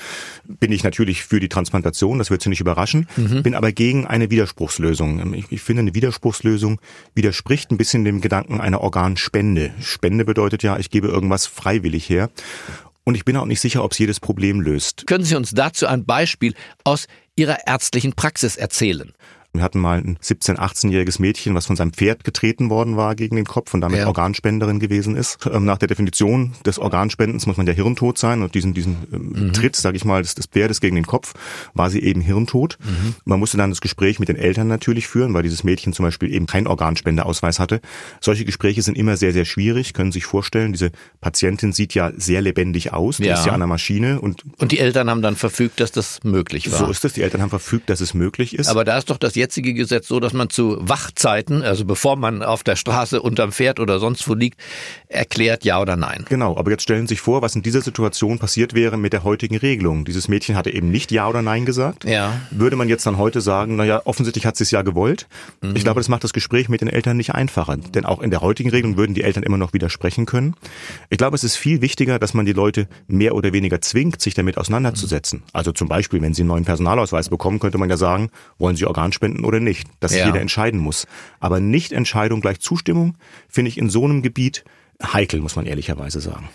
bin 0.44 0.72
ich 0.72 0.84
natürlich 0.84 1.24
für 1.24 1.40
die 1.40 1.48
Transplantation, 1.48 2.18
das 2.18 2.30
wird 2.30 2.42
Sie 2.42 2.50
nicht 2.50 2.60
überraschen, 2.60 3.08
mhm. 3.16 3.42
bin 3.42 3.54
aber 3.54 3.72
gegen 3.72 4.06
eine 4.06 4.30
Widerspruchslösung. 4.30 5.20
Ähm, 5.20 5.34
ich, 5.34 5.46
ich 5.50 5.62
finde, 5.62 5.80
eine 5.80 5.94
Widerspruchslösung 5.94 6.80
widerspricht 7.14 7.70
ein 7.70 7.78
bisschen 7.78 8.04
dem 8.04 8.20
Gedanken 8.20 8.60
einer 8.60 8.82
Organspende. 8.82 9.72
Spende 9.80 10.24
bedeutet 10.24 10.62
ja, 10.62 10.78
ich 10.78 10.90
gebe 10.90 11.08
irgendwas 11.08 11.46
freiwillig 11.46 12.08
her. 12.08 12.30
Und 13.04 13.16
ich 13.16 13.24
bin 13.24 13.36
auch 13.36 13.46
nicht 13.46 13.60
sicher, 13.60 13.82
ob 13.82 13.92
es 13.92 13.98
jedes 13.98 14.20
Problem 14.20 14.60
löst. 14.60 15.06
Können 15.06 15.24
Sie 15.24 15.34
uns 15.34 15.50
dazu 15.50 15.86
ein 15.86 16.04
Beispiel 16.04 16.54
aus 16.84 17.06
Ihrer 17.34 17.66
ärztlichen 17.66 18.12
Praxis 18.12 18.56
erzählen? 18.56 19.12
Wir 19.54 19.62
hatten 19.62 19.80
mal 19.80 19.98
ein 19.98 20.16
17-, 20.16 20.56
18-jähriges 20.56 21.20
Mädchen, 21.20 21.54
was 21.54 21.66
von 21.66 21.76
seinem 21.76 21.92
Pferd 21.92 22.24
getreten 22.24 22.70
worden 22.70 22.96
war 22.96 23.14
gegen 23.14 23.36
den 23.36 23.44
Kopf 23.44 23.74
und 23.74 23.82
damit 23.82 23.98
ja. 23.98 24.06
Organspenderin 24.06 24.80
gewesen 24.80 25.14
ist. 25.14 25.38
Ähm, 25.52 25.66
nach 25.66 25.76
der 25.76 25.88
Definition 25.88 26.52
des 26.64 26.78
Organspendens 26.78 27.46
muss 27.46 27.58
man 27.58 27.66
ja 27.66 27.74
hirntot 27.74 28.16
sein 28.16 28.40
und 28.40 28.54
diesen, 28.54 28.72
diesen 28.72 28.96
ähm, 29.12 29.32
mhm. 29.34 29.52
Tritt, 29.52 29.76
sage 29.76 29.98
ich 29.98 30.06
mal, 30.06 30.22
des, 30.22 30.34
des 30.34 30.46
Pferdes 30.46 30.80
gegen 30.80 30.96
den 30.96 31.06
Kopf, 31.06 31.34
war 31.74 31.90
sie 31.90 32.02
eben 32.02 32.22
hirntot. 32.22 32.78
Mhm. 32.82 33.14
Man 33.26 33.38
musste 33.40 33.58
dann 33.58 33.68
das 33.68 33.82
Gespräch 33.82 34.18
mit 34.18 34.30
den 34.30 34.36
Eltern 34.36 34.68
natürlich 34.68 35.06
führen, 35.06 35.34
weil 35.34 35.42
dieses 35.42 35.64
Mädchen 35.64 35.92
zum 35.92 36.06
Beispiel 36.06 36.32
eben 36.32 36.46
keinen 36.46 36.66
Organspendeausweis 36.66 37.58
hatte. 37.58 37.82
Solche 38.22 38.46
Gespräche 38.46 38.80
sind 38.80 38.96
immer 38.96 39.18
sehr, 39.18 39.34
sehr 39.34 39.44
schwierig, 39.44 39.92
können 39.92 40.12
Sie 40.12 40.20
sich 40.20 40.24
vorstellen. 40.24 40.72
Diese 40.72 40.92
Patientin 41.20 41.72
sieht 41.72 41.92
ja 41.92 42.10
sehr 42.16 42.40
lebendig 42.40 42.94
aus, 42.94 43.18
die 43.18 43.24
ja. 43.24 43.34
ist 43.34 43.44
ja 43.44 43.52
an 43.52 43.60
der 43.60 43.66
Maschine. 43.66 44.18
Und, 44.18 44.44
und 44.56 44.72
die 44.72 44.78
Eltern 44.78 45.10
haben 45.10 45.20
dann 45.20 45.36
verfügt, 45.36 45.78
dass 45.80 45.92
das 45.92 46.20
möglich 46.24 46.72
war. 46.72 46.78
So 46.78 46.90
ist 46.90 47.04
es, 47.04 47.12
die 47.12 47.20
Eltern 47.20 47.42
haben 47.42 47.50
verfügt, 47.50 47.90
dass 47.90 48.00
es 48.00 48.14
möglich 48.14 48.54
ist. 48.54 48.68
Aber 48.68 48.84
da 48.86 48.96
ist 48.96 49.10
doch 49.10 49.18
das 49.18 49.41
jetzige 49.42 49.74
Gesetz 49.74 50.08
so, 50.08 50.20
dass 50.20 50.32
man 50.32 50.50
zu 50.50 50.78
Wachzeiten, 50.80 51.62
also 51.62 51.84
bevor 51.84 52.16
man 52.16 52.42
auf 52.42 52.62
der 52.62 52.76
Straße 52.76 53.20
unterm 53.20 53.52
Pferd 53.52 53.80
oder 53.80 53.98
sonst 53.98 54.28
wo 54.28 54.34
liegt, 54.34 54.58
erklärt 55.08 55.64
ja 55.64 55.80
oder 55.80 55.96
nein. 55.96 56.24
Genau, 56.28 56.56
aber 56.56 56.70
jetzt 56.70 56.84
stellen 56.84 57.06
Sie 57.06 57.14
sich 57.14 57.20
vor, 57.20 57.42
was 57.42 57.56
in 57.56 57.62
dieser 57.62 57.82
Situation 57.82 58.38
passiert 58.38 58.72
wäre 58.74 58.96
mit 58.96 59.12
der 59.12 59.24
heutigen 59.24 59.56
Regelung. 59.56 60.04
Dieses 60.04 60.28
Mädchen 60.28 60.56
hatte 60.56 60.70
eben 60.70 60.90
nicht 60.90 61.10
ja 61.10 61.28
oder 61.28 61.42
nein 61.42 61.66
gesagt. 61.66 62.04
Ja. 62.04 62.40
Würde 62.50 62.76
man 62.76 62.88
jetzt 62.88 63.04
dann 63.04 63.18
heute 63.18 63.40
sagen, 63.40 63.76
naja, 63.76 64.02
offensichtlich 64.04 64.46
hat 64.46 64.56
sie 64.56 64.62
es 64.64 64.70
ja 64.70 64.82
gewollt. 64.82 65.26
Mhm. 65.60 65.74
Ich 65.74 65.82
glaube, 65.82 66.00
das 66.00 66.08
macht 66.08 66.24
das 66.24 66.32
Gespräch 66.32 66.68
mit 66.68 66.80
den 66.80 66.88
Eltern 66.88 67.16
nicht 67.16 67.34
einfacher. 67.34 67.76
Denn 67.76 68.06
auch 68.06 68.20
in 68.20 68.30
der 68.30 68.40
heutigen 68.40 68.70
Regelung 68.70 68.96
würden 68.96 69.14
die 69.14 69.22
Eltern 69.22 69.42
immer 69.42 69.58
noch 69.58 69.72
widersprechen 69.72 70.24
können. 70.24 70.54
Ich 71.10 71.18
glaube, 71.18 71.34
es 71.34 71.44
ist 71.44 71.56
viel 71.56 71.80
wichtiger, 71.80 72.18
dass 72.18 72.32
man 72.32 72.46
die 72.46 72.52
Leute 72.52 72.88
mehr 73.08 73.34
oder 73.34 73.52
weniger 73.52 73.80
zwingt, 73.80 74.20
sich 74.20 74.34
damit 74.34 74.56
auseinanderzusetzen. 74.56 75.42
Also 75.52 75.72
zum 75.72 75.88
Beispiel, 75.88 76.22
wenn 76.22 76.32
sie 76.32 76.42
einen 76.42 76.48
neuen 76.48 76.64
Personalausweis 76.64 77.28
bekommen, 77.28 77.58
könnte 77.58 77.78
man 77.78 77.90
ja 77.90 77.96
sagen, 77.96 78.30
wollen 78.58 78.76
sie 78.76 78.86
Organspenden 78.86 79.31
oder 79.40 79.60
nicht. 79.60 79.88
Das 80.00 80.12
dass 80.12 80.18
ja. 80.18 80.26
jeder 80.26 80.40
entscheiden 80.40 80.80
muss. 80.80 81.06
Aber 81.40 81.60
nicht 81.60 81.92
Entscheidung 81.92 82.40
gleich 82.40 82.60
Zustimmung 82.60 83.16
finde 83.48 83.70
ich 83.70 83.78
in 83.78 83.90
so 83.90 84.04
einem 84.04 84.22
Gebiet 84.22 84.64
heikel, 85.02 85.40
muss 85.40 85.56
man 85.56 85.66
ehrlicherweise 85.66 86.20
sagen. 86.20 86.48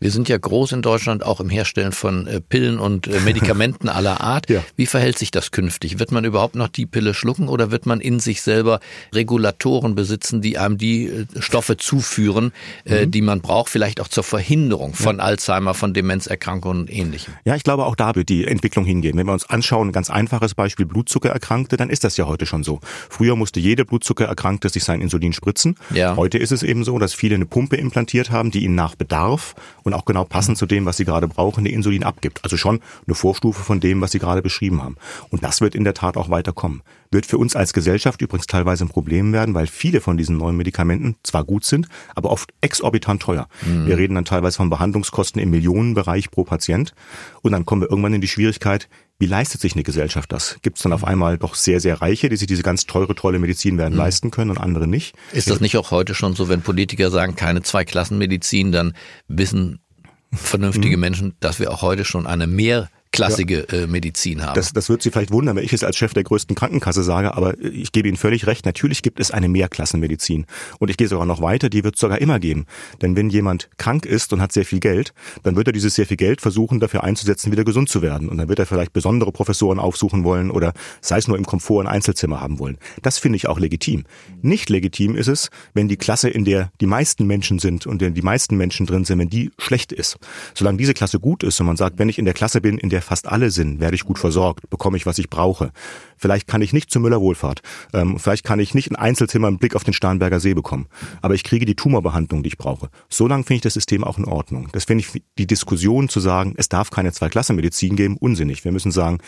Wir 0.00 0.10
sind 0.10 0.28
ja 0.28 0.36
groß 0.36 0.72
in 0.72 0.82
Deutschland 0.82 1.24
auch 1.24 1.40
im 1.40 1.48
Herstellen 1.48 1.92
von 1.92 2.26
äh, 2.26 2.40
Pillen 2.40 2.78
und 2.78 3.06
äh, 3.06 3.20
Medikamenten 3.20 3.88
aller 3.90 4.20
Art. 4.20 4.50
Ja. 4.50 4.62
Wie 4.76 4.86
verhält 4.86 5.18
sich 5.18 5.30
das 5.30 5.50
künftig? 5.50 5.98
Wird 5.98 6.12
man 6.12 6.24
überhaupt 6.24 6.56
noch 6.56 6.68
die 6.68 6.84
Pille 6.84 7.14
schlucken 7.14 7.48
oder 7.48 7.70
wird 7.70 7.86
man 7.86 8.00
in 8.00 8.18
sich 8.20 8.42
selber 8.42 8.80
Regulatoren 9.14 9.94
besitzen, 9.94 10.42
die 10.42 10.58
einem 10.58 10.78
die 10.78 11.06
äh, 11.06 11.26
Stoffe 11.38 11.76
zuführen, 11.76 12.52
mhm. 12.84 13.10
die 13.10 13.22
man 13.22 13.40
braucht, 13.40 13.70
vielleicht 13.70 14.00
auch 14.00 14.08
zur 14.08 14.24
Verhinderung 14.24 14.94
von 14.94 15.18
ja. 15.18 15.22
Alzheimer, 15.22 15.74
von 15.74 15.94
Demenzerkrankungen 15.94 16.82
und 16.82 16.92
ähnlichem? 16.92 17.32
Ja, 17.44 17.54
ich 17.54 17.62
glaube, 17.62 17.86
auch 17.86 17.96
da 17.96 18.14
wird 18.14 18.28
die 18.28 18.46
Entwicklung 18.46 18.84
hingehen. 18.84 19.16
Wenn 19.16 19.26
wir 19.26 19.32
uns 19.32 19.48
anschauen, 19.48 19.88
ein 19.88 19.92
ganz 19.92 20.10
einfaches 20.10 20.54
Beispiel 20.54 20.86
Blutzuckererkrankte, 20.86 21.76
dann 21.76 21.88
ist 21.88 22.04
das 22.04 22.16
ja 22.16 22.26
heute 22.26 22.46
schon 22.46 22.64
so. 22.64 22.80
Früher 23.08 23.36
musste 23.36 23.60
jede 23.60 23.84
Blutzuckererkrankte 23.84 24.68
sich 24.68 24.84
sein 24.84 25.00
Insulin 25.00 25.32
spritzen. 25.32 25.76
Ja. 25.94 26.16
Heute 26.16 26.38
ist 26.38 26.52
es 26.52 26.62
eben 26.62 26.84
so, 26.84 26.98
dass 26.98 27.14
viele 27.14 27.36
eine 27.36 27.46
Pumpe 27.46 27.76
implantiert 27.76 28.30
haben, 28.30 28.50
die 28.50 28.64
ihnen 28.64 28.74
nach 28.74 28.96
Bedarf 28.96 29.54
und 29.84 29.94
auch 29.94 30.04
genau 30.04 30.24
passend 30.24 30.58
zu 30.58 30.66
dem, 30.66 30.86
was 30.86 30.96
sie 30.96 31.04
gerade 31.04 31.28
brauchen, 31.28 31.60
eine 31.60 31.68
Insulin 31.68 32.02
abgibt. 32.02 32.40
Also 32.42 32.56
schon 32.56 32.80
eine 33.06 33.14
Vorstufe 33.14 33.62
von 33.62 33.80
dem, 33.80 34.00
was 34.00 34.12
Sie 34.12 34.18
gerade 34.18 34.42
beschrieben 34.42 34.82
haben. 34.82 34.96
Und 35.30 35.44
das 35.44 35.60
wird 35.60 35.74
in 35.74 35.84
der 35.84 35.94
Tat 35.94 36.16
auch 36.16 36.30
weiterkommen. 36.30 36.82
Wird 37.10 37.26
für 37.26 37.38
uns 37.38 37.54
als 37.54 37.72
Gesellschaft 37.72 38.20
übrigens 38.22 38.46
teilweise 38.46 38.84
ein 38.84 38.88
Problem 38.88 39.32
werden, 39.32 39.54
weil 39.54 39.66
viele 39.66 40.00
von 40.00 40.16
diesen 40.16 40.36
neuen 40.36 40.56
Medikamenten 40.56 41.16
zwar 41.22 41.44
gut 41.44 41.64
sind, 41.64 41.88
aber 42.14 42.30
oft 42.30 42.52
exorbitant 42.60 43.22
teuer. 43.22 43.46
Mhm. 43.64 43.86
Wir 43.86 43.98
reden 43.98 44.14
dann 44.14 44.24
teilweise 44.24 44.56
von 44.56 44.70
Behandlungskosten 44.70 45.40
im 45.40 45.50
Millionenbereich 45.50 46.30
pro 46.30 46.44
Patient. 46.44 46.94
Und 47.42 47.52
dann 47.52 47.66
kommen 47.66 47.82
wir 47.82 47.90
irgendwann 47.90 48.14
in 48.14 48.20
die 48.20 48.28
Schwierigkeit, 48.28 48.88
wie 49.18 49.26
leistet 49.26 49.60
sich 49.60 49.74
eine 49.74 49.84
Gesellschaft 49.84 50.32
das? 50.32 50.58
Gibt 50.62 50.76
es 50.78 50.82
dann 50.82 50.92
auf 50.92 51.04
einmal 51.04 51.38
doch 51.38 51.54
sehr, 51.54 51.80
sehr 51.80 52.00
Reiche, 52.00 52.28
die 52.28 52.36
sich 52.36 52.48
diese 52.48 52.62
ganz 52.62 52.86
teure, 52.86 53.14
tolle 53.14 53.38
Medizin 53.38 53.78
werden 53.78 53.94
mhm. 53.94 54.00
leisten 54.00 54.30
können 54.30 54.50
und 54.50 54.58
andere 54.58 54.86
nicht? 54.86 55.14
Ist 55.32 55.48
das 55.48 55.60
nicht 55.60 55.76
auch 55.76 55.90
heute 55.90 56.14
schon 56.14 56.34
so, 56.34 56.48
wenn 56.48 56.62
Politiker 56.62 57.10
sagen, 57.10 57.36
keine 57.36 57.62
Zweiklassenmedizin, 57.62 58.72
dann 58.72 58.94
wissen 59.28 59.80
vernünftige 60.32 60.96
mhm. 60.96 61.00
Menschen, 61.00 61.34
dass 61.40 61.60
wir 61.60 61.70
auch 61.70 61.82
heute 61.82 62.04
schon 62.04 62.26
eine 62.26 62.46
mehr 62.46 62.90
klassige 63.14 63.66
ja. 63.70 63.78
äh, 63.78 63.86
Medizin 63.86 64.42
haben. 64.44 64.54
Das, 64.54 64.72
das 64.72 64.88
wird 64.88 65.02
Sie 65.02 65.10
vielleicht 65.10 65.30
wundern, 65.30 65.56
wenn 65.56 65.64
ich 65.64 65.72
es 65.72 65.84
als 65.84 65.96
Chef 65.96 66.14
der 66.14 66.24
größten 66.24 66.56
Krankenkasse 66.56 67.02
sage, 67.02 67.34
aber 67.34 67.58
ich 67.60 67.92
gebe 67.92 68.08
Ihnen 68.08 68.16
völlig 68.16 68.46
recht. 68.46 68.66
Natürlich 68.66 69.02
gibt 69.02 69.20
es 69.20 69.30
eine 69.30 69.48
Mehrklassenmedizin. 69.48 70.46
Und 70.78 70.90
ich 70.90 70.96
gehe 70.96 71.08
sogar 71.08 71.26
noch 71.26 71.40
weiter, 71.40 71.68
die 71.68 71.84
wird 71.84 71.94
es 71.94 72.00
sogar 72.00 72.20
immer 72.20 72.38
geben. 72.38 72.66
Denn 73.02 73.16
wenn 73.16 73.30
jemand 73.30 73.70
krank 73.78 74.06
ist 74.06 74.32
und 74.32 74.40
hat 74.40 74.52
sehr 74.52 74.64
viel 74.64 74.80
Geld, 74.80 75.14
dann 75.42 75.56
wird 75.56 75.68
er 75.68 75.72
dieses 75.72 75.94
sehr 75.94 76.06
viel 76.06 76.16
Geld 76.16 76.40
versuchen, 76.40 76.80
dafür 76.80 77.04
einzusetzen, 77.04 77.52
wieder 77.52 77.64
gesund 77.64 77.88
zu 77.88 78.02
werden. 78.02 78.28
Und 78.28 78.38
dann 78.38 78.48
wird 78.48 78.58
er 78.58 78.66
vielleicht 78.66 78.92
besondere 78.92 79.32
Professoren 79.32 79.78
aufsuchen 79.78 80.24
wollen 80.24 80.50
oder 80.50 80.72
sei 81.00 81.18
es 81.18 81.28
nur 81.28 81.38
im 81.38 81.44
Komfort 81.44 81.82
ein 81.82 81.86
Einzelzimmer 81.86 82.40
haben 82.40 82.58
wollen. 82.58 82.78
Das 83.02 83.18
finde 83.18 83.36
ich 83.36 83.48
auch 83.48 83.58
legitim. 83.58 84.04
Nicht 84.42 84.70
legitim 84.70 85.16
ist 85.16 85.28
es, 85.28 85.50
wenn 85.72 85.88
die 85.88 85.96
Klasse, 85.96 86.28
in 86.28 86.44
der 86.44 86.70
die 86.80 86.86
meisten 86.86 87.26
Menschen 87.26 87.58
sind 87.58 87.86
und 87.86 88.02
in 88.02 88.14
die 88.14 88.22
meisten 88.22 88.56
Menschen 88.56 88.86
drin 88.86 89.04
sind, 89.04 89.18
wenn 89.18 89.30
die 89.30 89.50
schlecht 89.58 89.92
ist. 89.92 90.18
Solange 90.54 90.78
diese 90.78 90.94
Klasse 90.94 91.20
gut 91.20 91.42
ist 91.42 91.60
und 91.60 91.66
man 91.66 91.76
sagt, 91.76 91.98
wenn 91.98 92.08
ich 92.08 92.18
in 92.18 92.24
der 92.24 92.34
Klasse 92.34 92.60
bin, 92.60 92.78
in 92.78 92.90
der 92.90 93.02
fast 93.04 93.28
alle 93.28 93.50
sind, 93.50 93.80
werde 93.80 93.94
ich 93.94 94.04
gut 94.04 94.18
versorgt, 94.18 94.68
bekomme 94.70 94.96
ich, 94.96 95.06
was 95.06 95.18
ich 95.18 95.30
brauche. 95.30 95.72
Vielleicht 96.16 96.46
kann 96.46 96.62
ich 96.62 96.72
nicht 96.72 96.90
zu 96.90 97.00
Müller 97.00 97.20
Wohlfahrt. 97.20 97.60
Ähm, 97.92 98.18
vielleicht 98.18 98.44
kann 98.44 98.60
ich 98.60 98.74
nicht 98.74 98.90
ein 98.90 98.96
Einzelzimmer 98.96 99.48
im 99.48 99.58
Blick 99.58 99.76
auf 99.76 99.84
den 99.84 99.94
Starnberger 99.94 100.40
See 100.40 100.54
bekommen. 100.54 100.86
Aber 101.22 101.34
ich 101.34 101.44
kriege 101.44 101.66
die 101.66 101.76
Tumorbehandlung, 101.76 102.42
die 102.42 102.48
ich 102.48 102.58
brauche. 102.58 102.88
So 103.08 103.28
lange 103.28 103.44
finde 103.44 103.56
ich 103.56 103.62
das 103.62 103.74
System 103.74 104.04
auch 104.04 104.18
in 104.18 104.24
Ordnung. 104.24 104.68
Das 104.72 104.84
finde 104.84 105.04
ich 105.04 105.22
die 105.38 105.46
Diskussion 105.46 106.08
zu 106.08 106.20
sagen, 106.20 106.54
es 106.56 106.68
darf 106.68 106.90
keine 106.90 107.12
Zweiklassenmedizin 107.12 107.96
geben, 107.96 108.16
unsinnig. 108.16 108.64
Wir 108.64 108.72
müssen 108.72 108.90
sagen, 108.90 109.18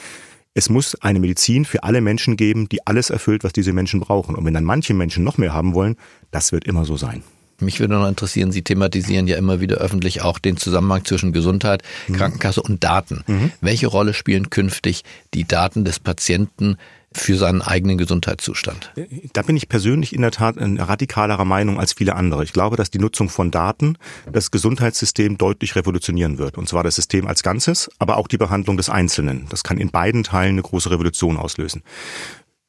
es 0.54 0.71
muss 0.71 0.95
eine 1.02 1.21
Medizin 1.21 1.66
für 1.66 1.83
alle 1.83 2.00
Menschen 2.00 2.37
geben, 2.37 2.68
die 2.71 2.87
alles 2.87 3.11
erfüllt, 3.11 3.45
was 3.45 3.52
diese 3.52 3.75
Menschen 3.75 4.00
brauchen. 4.00 4.35
Und 4.35 4.47
wenn 4.47 4.54
dann 4.54 4.64
manche 4.64 4.95
Menschen 4.95 5.23
noch 5.23 5.37
mehr 5.37 5.52
haben 5.52 5.75
wollen, 5.75 5.97
das 6.30 6.50
wird 6.50 6.64
immer 6.64 6.87
so 6.87 6.97
sein. 6.97 7.23
Mich 7.60 7.80
würde 7.80 7.94
noch 7.94 8.08
interessieren, 8.08 8.52
Sie 8.52 8.62
thematisieren 8.62 9.26
ja 9.26 9.36
immer 9.36 9.60
wieder 9.60 9.76
öffentlich 9.76 10.22
auch 10.22 10.38
den 10.38 10.56
Zusammenhang 10.56 11.04
zwischen 11.04 11.32
Gesundheit, 11.32 11.82
mhm. 12.08 12.16
Krankenkasse 12.16 12.62
und 12.62 12.84
Daten. 12.84 13.25
Mhm. 13.26 13.52
Welche 13.60 13.86
Rolle 13.86 14.14
spielen 14.14 14.50
künftig 14.50 15.04
die 15.34 15.46
Daten 15.46 15.84
des 15.84 15.98
Patienten 15.98 16.76
für 17.16 17.36
seinen 17.36 17.62
eigenen 17.62 17.98
Gesundheitszustand? 17.98 18.92
Da 19.32 19.42
bin 19.42 19.56
ich 19.56 19.68
persönlich 19.68 20.14
in 20.14 20.20
der 20.20 20.30
Tat 20.30 20.56
in 20.56 20.78
radikalerer 20.78 21.44
Meinung 21.44 21.80
als 21.80 21.94
viele 21.94 22.14
andere. 22.14 22.44
Ich 22.44 22.52
glaube, 22.52 22.76
dass 22.76 22.90
die 22.90 22.98
Nutzung 22.98 23.28
von 23.28 23.50
Daten 23.50 23.96
das 24.30 24.50
Gesundheitssystem 24.50 25.38
deutlich 25.38 25.76
revolutionieren 25.76 26.38
wird. 26.38 26.58
Und 26.58 26.68
zwar 26.68 26.84
das 26.84 26.96
System 26.96 27.26
als 27.26 27.42
Ganzes, 27.42 27.90
aber 27.98 28.16
auch 28.16 28.28
die 28.28 28.38
Behandlung 28.38 28.76
des 28.76 28.90
Einzelnen. 28.90 29.46
Das 29.48 29.64
kann 29.64 29.78
in 29.78 29.90
beiden 29.90 30.22
Teilen 30.25 30.52
eine 30.52 30.62
große 30.62 30.90
Revolution 30.90 31.36
auslösen. 31.36 31.82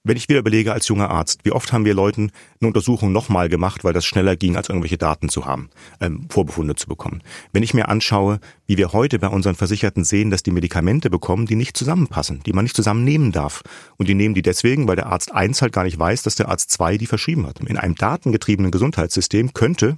Wenn 0.08 0.16
ich 0.16 0.30
wieder 0.30 0.40
überlege 0.40 0.72
als 0.72 0.88
junger 0.88 1.10
Arzt, 1.10 1.42
wie 1.44 1.52
oft 1.52 1.74
haben 1.74 1.84
wir 1.84 1.94
Leuten 1.94 2.32
eine 2.62 2.70
Untersuchung 2.70 3.12
nochmal 3.12 3.50
gemacht, 3.50 3.84
weil 3.84 3.92
das 3.92 4.06
schneller 4.06 4.38
ging, 4.38 4.56
als 4.56 4.70
irgendwelche 4.70 4.98
Daten 4.98 5.28
zu 5.28 5.46
haben, 5.46 5.70
ähm, 6.00 6.28
Vorbefunde 6.30 6.76
zu 6.76 6.88
bekommen. 6.88 7.22
Wenn 7.52 7.62
ich 7.62 7.74
mir 7.74 7.90
anschaue, 7.90 8.40
wie 8.68 8.78
wir 8.78 8.94
heute 8.94 9.20
bei 9.20 9.28
unseren 9.28 9.56
Versicherten 9.56 10.06
sehen, 10.06 10.32
dass 10.32 10.44
die 10.44 10.52
Medikamente 10.52 11.10
bekommen, 11.10 11.46
die 11.46 11.58
nicht 11.58 11.76
zusammenpassen, 11.76 12.42
die 12.46 12.54
man 12.54 12.64
nicht 12.64 12.78
zusammennehmen 12.78 13.34
darf. 13.34 13.64
Und 13.98 14.08
die 14.08 14.14
nehmen 14.14 14.34
die 14.34 14.42
deswegen, 14.42 14.88
weil 14.88 14.96
der 14.96 15.08
Arzt 15.08 15.34
eins 15.34 15.62
halt 15.62 15.74
gar 15.74 15.84
nicht 15.84 16.00
weiß, 16.00 16.24
dass 16.24 16.36
der 16.36 16.48
Arzt 16.48 16.72
zwei 16.72 16.98
die 16.98 17.06
verschrieben 17.06 17.46
hat. 17.46 17.60
In 17.60 17.76
einem 17.76 17.96
datengetriebenen 17.96 18.72
Gesundheitssystem 18.72 19.52
könnte 19.54 19.98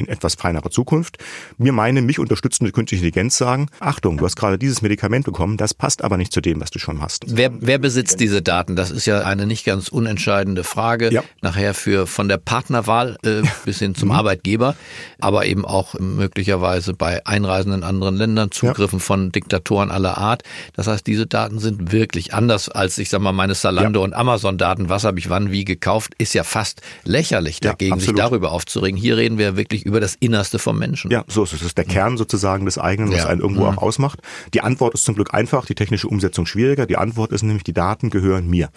in 0.00 0.08
etwas 0.08 0.34
feinerer 0.34 0.70
Zukunft 0.70 1.18
mir 1.58 1.72
meine 1.72 2.02
mich 2.02 2.18
unterstützende 2.18 2.72
künstliche 2.72 3.00
Intelligenz 3.00 3.36
sagen, 3.36 3.68
Achtung, 3.80 4.18
du 4.18 4.24
hast 4.24 4.36
gerade 4.36 4.58
dieses 4.58 4.82
Medikament 4.82 5.24
bekommen, 5.24 5.56
das 5.56 5.74
passt 5.74 6.04
aber 6.04 6.16
nicht 6.16 6.32
zu 6.32 6.40
dem, 6.40 6.60
was 6.60 6.70
du 6.70 6.78
schon 6.78 7.00
hast. 7.00 7.24
Wer, 7.26 7.50
wer 7.60 7.78
besitzt 7.78 8.20
diese 8.20 8.40
Daten? 8.40 8.76
Das 8.76 8.90
ist 8.90 9.06
ja 9.06 9.22
eine 9.22 9.46
nicht 9.46 9.64
ganz 9.64 9.88
unentscheidende 9.88 10.64
Frage. 10.64 11.12
Ja. 11.12 11.24
Nachher 11.42 11.74
für 11.74 12.06
von 12.06 12.28
der 12.28 12.38
Partnerwahl 12.38 13.16
äh, 13.24 13.42
bis 13.64 13.80
hin 13.80 13.94
zum 13.94 14.08
mhm. 14.08 14.14
Arbeitgeber, 14.14 14.76
aber 15.18 15.46
eben 15.46 15.64
auch 15.64 15.94
möglicherweise 15.98 16.94
bei 16.94 17.26
Einreisen 17.26 17.72
in 17.72 17.82
anderen 17.82 18.16
Ländern, 18.16 18.50
Zugriffen 18.50 18.98
ja. 18.98 19.04
von 19.04 19.32
Diktatoren 19.32 19.90
aller 19.90 20.18
Art. 20.18 20.42
Das 20.74 20.86
heißt, 20.86 21.06
diese 21.06 21.26
Daten 21.26 21.58
sind 21.58 21.92
wirklich 21.92 22.32
anders 22.32 22.68
als, 22.68 22.98
ich 22.98 23.10
sag 23.10 23.20
mal, 23.20 23.32
meine 23.32 23.54
Salando- 23.54 24.00
ja. 24.00 24.04
und 24.04 24.14
Amazon-Daten. 24.14 24.88
Was 24.88 25.04
habe 25.04 25.18
ich 25.18 25.30
wann 25.30 25.50
wie 25.50 25.64
gekauft? 25.64 26.14
Ist 26.18 26.34
ja 26.34 26.44
fast 26.44 26.80
lächerlich 27.04 27.60
dagegen, 27.60 27.98
sich 27.98 28.14
darüber 28.14 28.52
aufzuregen. 28.52 28.98
Hier 28.98 29.16
reden 29.16 29.38
wir 29.38 29.56
wirklich 29.56 29.84
über 29.84 29.89
das 29.98 30.14
Innerste 30.20 30.60
vom 30.60 30.78
Menschen. 30.78 31.10
Ja, 31.10 31.24
so 31.26 31.42
ist 31.42 31.52
es. 31.52 31.60
Das 31.60 31.66
ist 31.68 31.78
der 31.78 31.84
Kern 31.84 32.16
sozusagen 32.16 32.64
des 32.66 32.78
eigenen, 32.78 33.12
was 33.12 33.26
einen 33.26 33.40
irgendwo 33.40 33.62
mhm. 33.62 33.78
auch 33.78 33.82
ausmacht. 33.82 34.20
Die 34.54 34.60
Antwort 34.60 34.94
ist 34.94 35.04
zum 35.04 35.16
Glück 35.16 35.34
einfach, 35.34 35.66
die 35.66 35.74
technische 35.74 36.06
Umsetzung 36.06 36.46
schwieriger. 36.46 36.86
Die 36.86 36.96
Antwort 36.96 37.32
ist 37.32 37.42
nämlich, 37.42 37.64
die 37.64 37.72
Daten 37.72 38.10
gehören 38.10 38.48
mir. 38.48 38.68